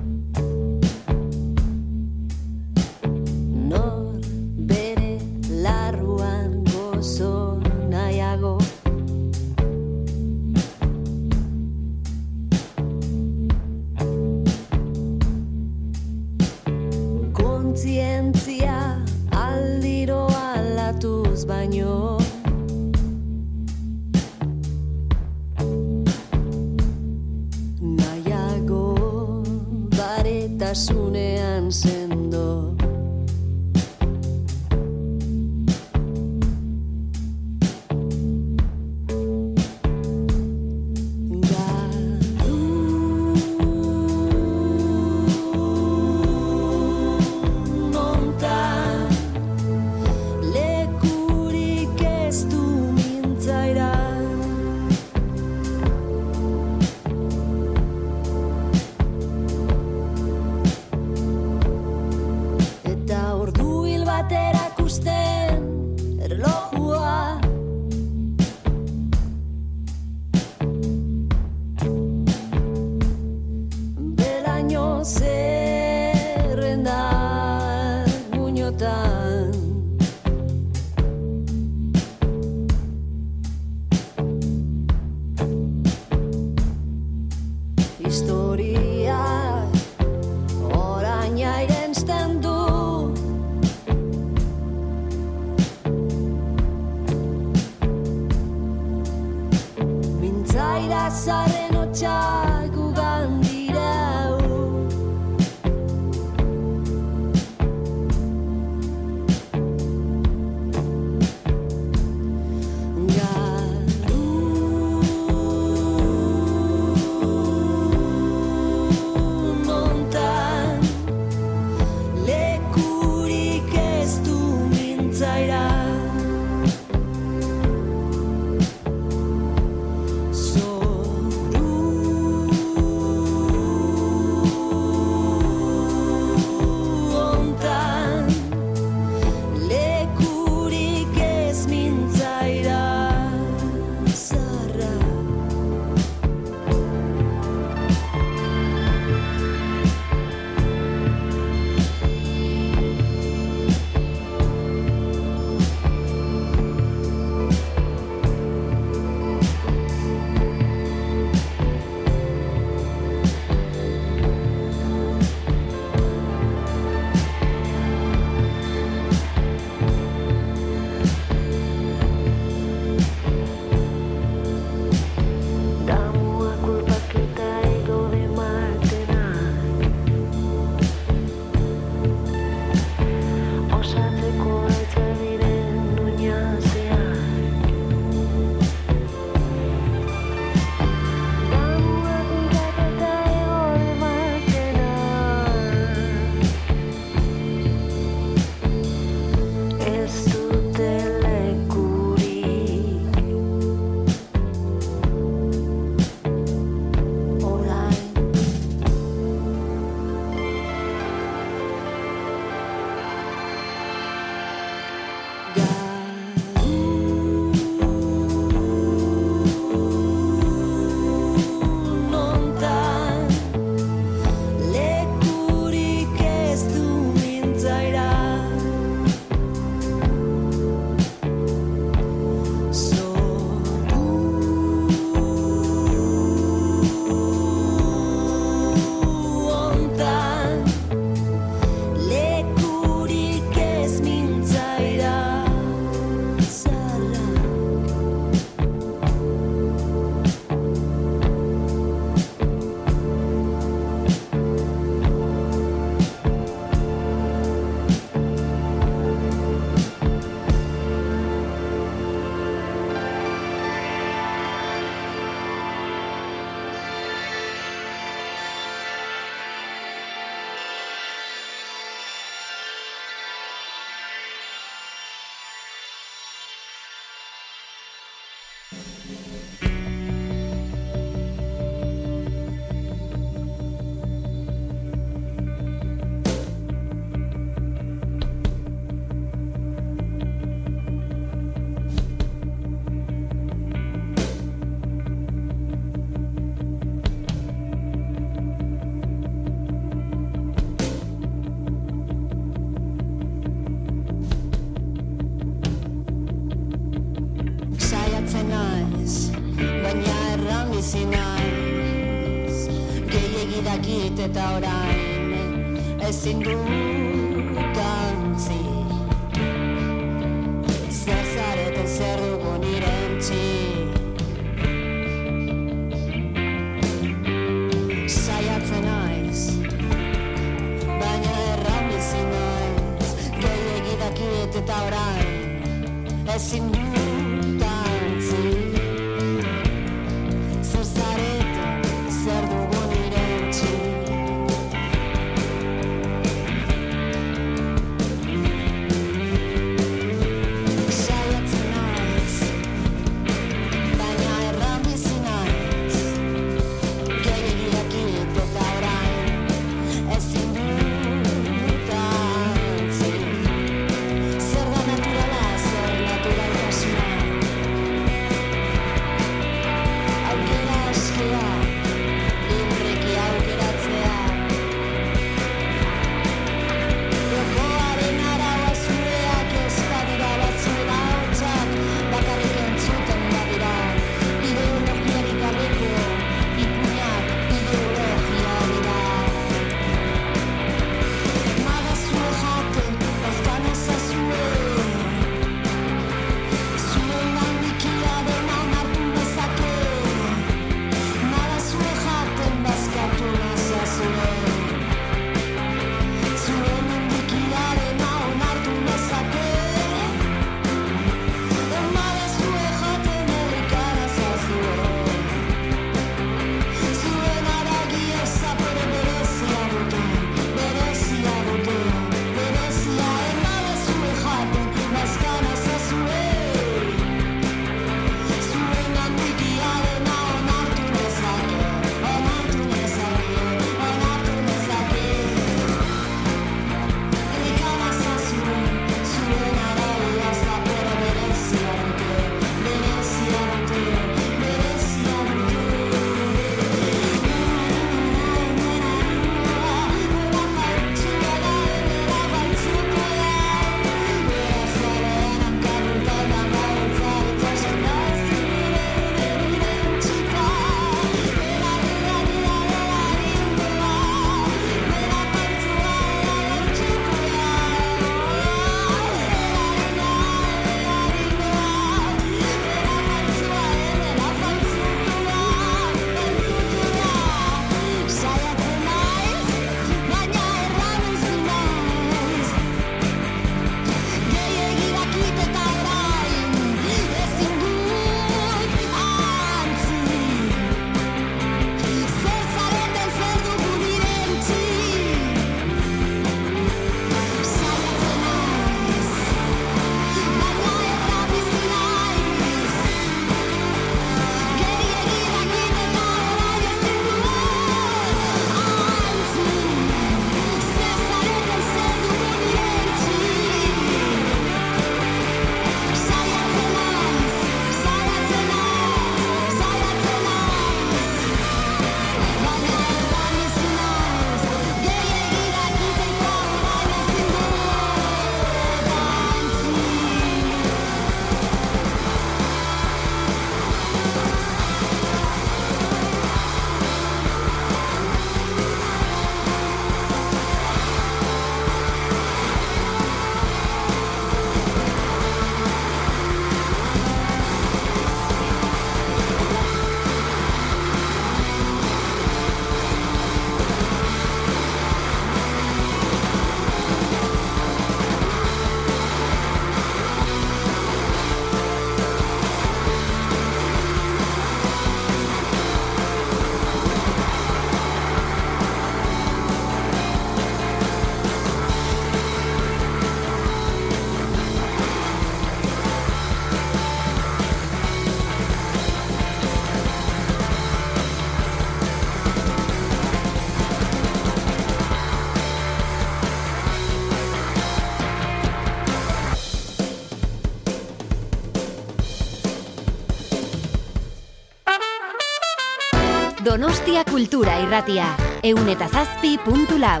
[596.48, 598.06] Donostia Kultura Irratia,
[598.40, 600.00] eunetazazpi puntu lau.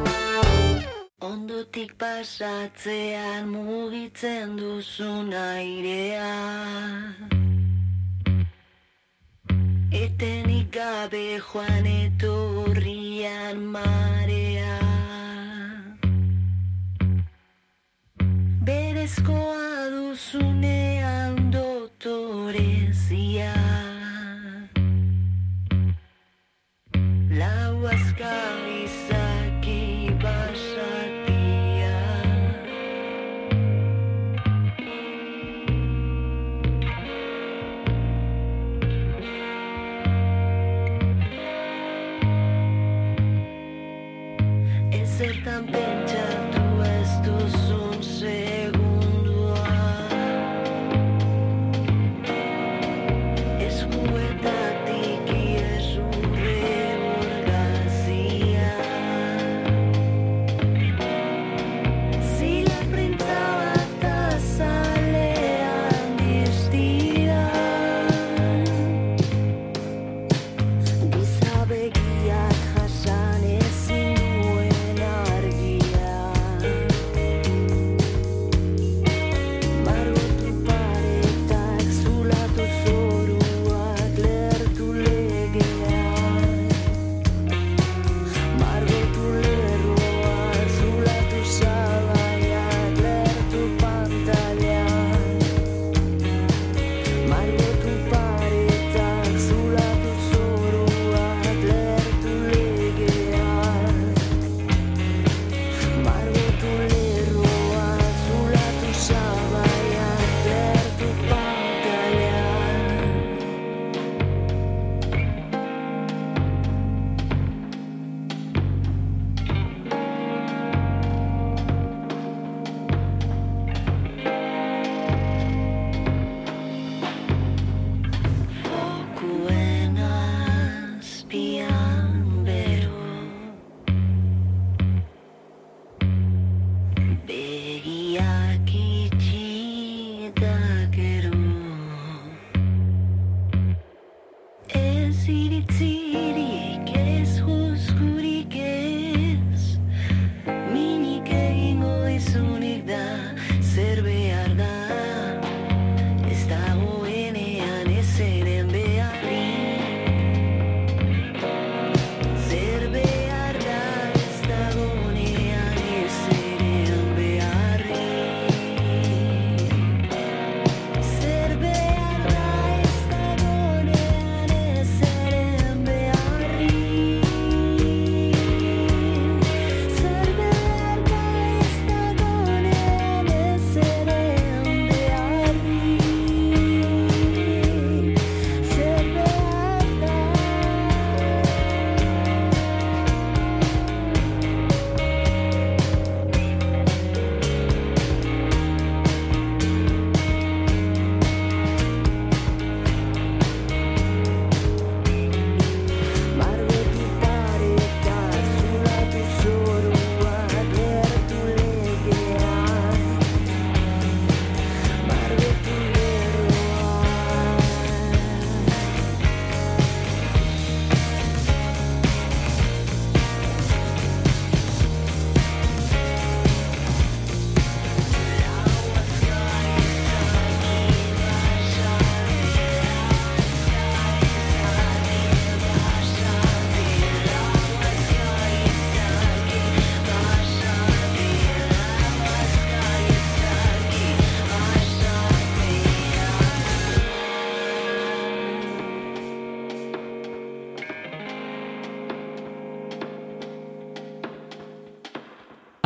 [1.20, 6.30] Ondotik pasatzean mugitzen duzun airea.
[9.92, 14.80] Etenik gabe joan etorrian marea.
[18.64, 22.57] Berezkoa duzunean dotore
[28.28, 28.57] time.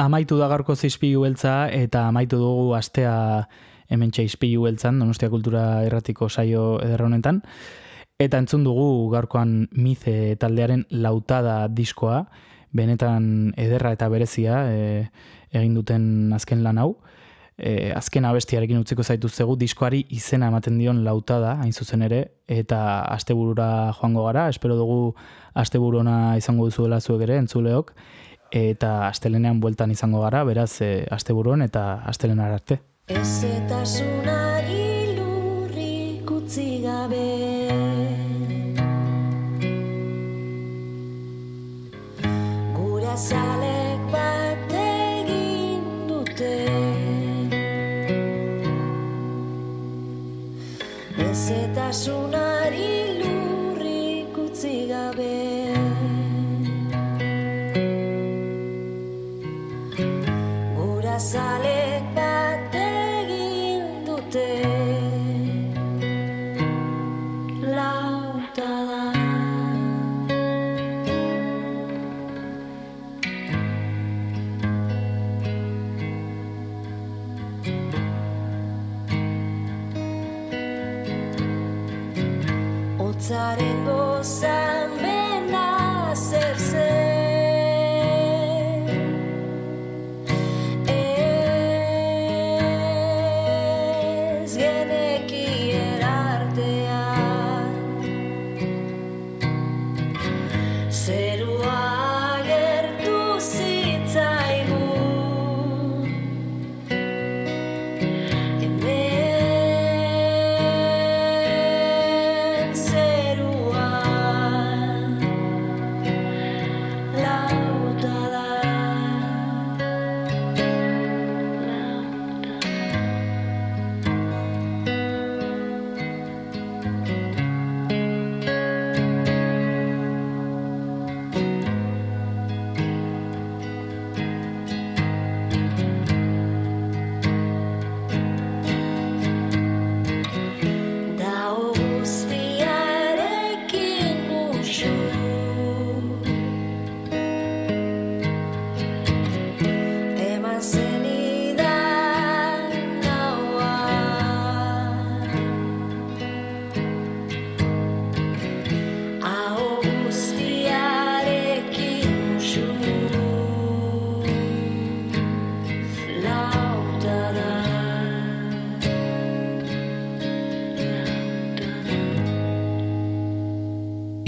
[0.03, 3.13] Amaitu da gaurko zizpilu beltza eta amaitu dugu astea
[3.93, 7.39] hemen txaizpilu beltzan, Donostia Kultura Erratiko saio ederra honetan.
[8.19, 12.25] Eta entzun dugu gaurkoan Mize taldearen lautada diskoa,
[12.75, 14.81] benetan ederra eta berezia e,
[15.53, 16.89] egin duten azken lan hau.
[17.59, 23.05] E, azken abestiarekin utziko zaitu zegu diskoari izena ematen dion lautada, hain zuzen ere, eta
[23.13, 25.15] asteburura joango gara, espero dugu
[25.55, 27.95] asteburona izango duzuela zuek ere, entzuleok,
[28.53, 32.79] eta astelenean bueltan izango gara, beraz, e, asteburuan eta astelenar arte.
[33.09, 34.85] Ezetasunari
[35.17, 37.25] lurrik utzi gabe
[42.77, 43.17] Gura
[44.13, 46.55] bat egin dute
[61.33, 62.33] Zaleta
[62.77, 64.35] egin dut
[67.77, 69.01] lauta da.
[83.09, 84.03] Otsaren do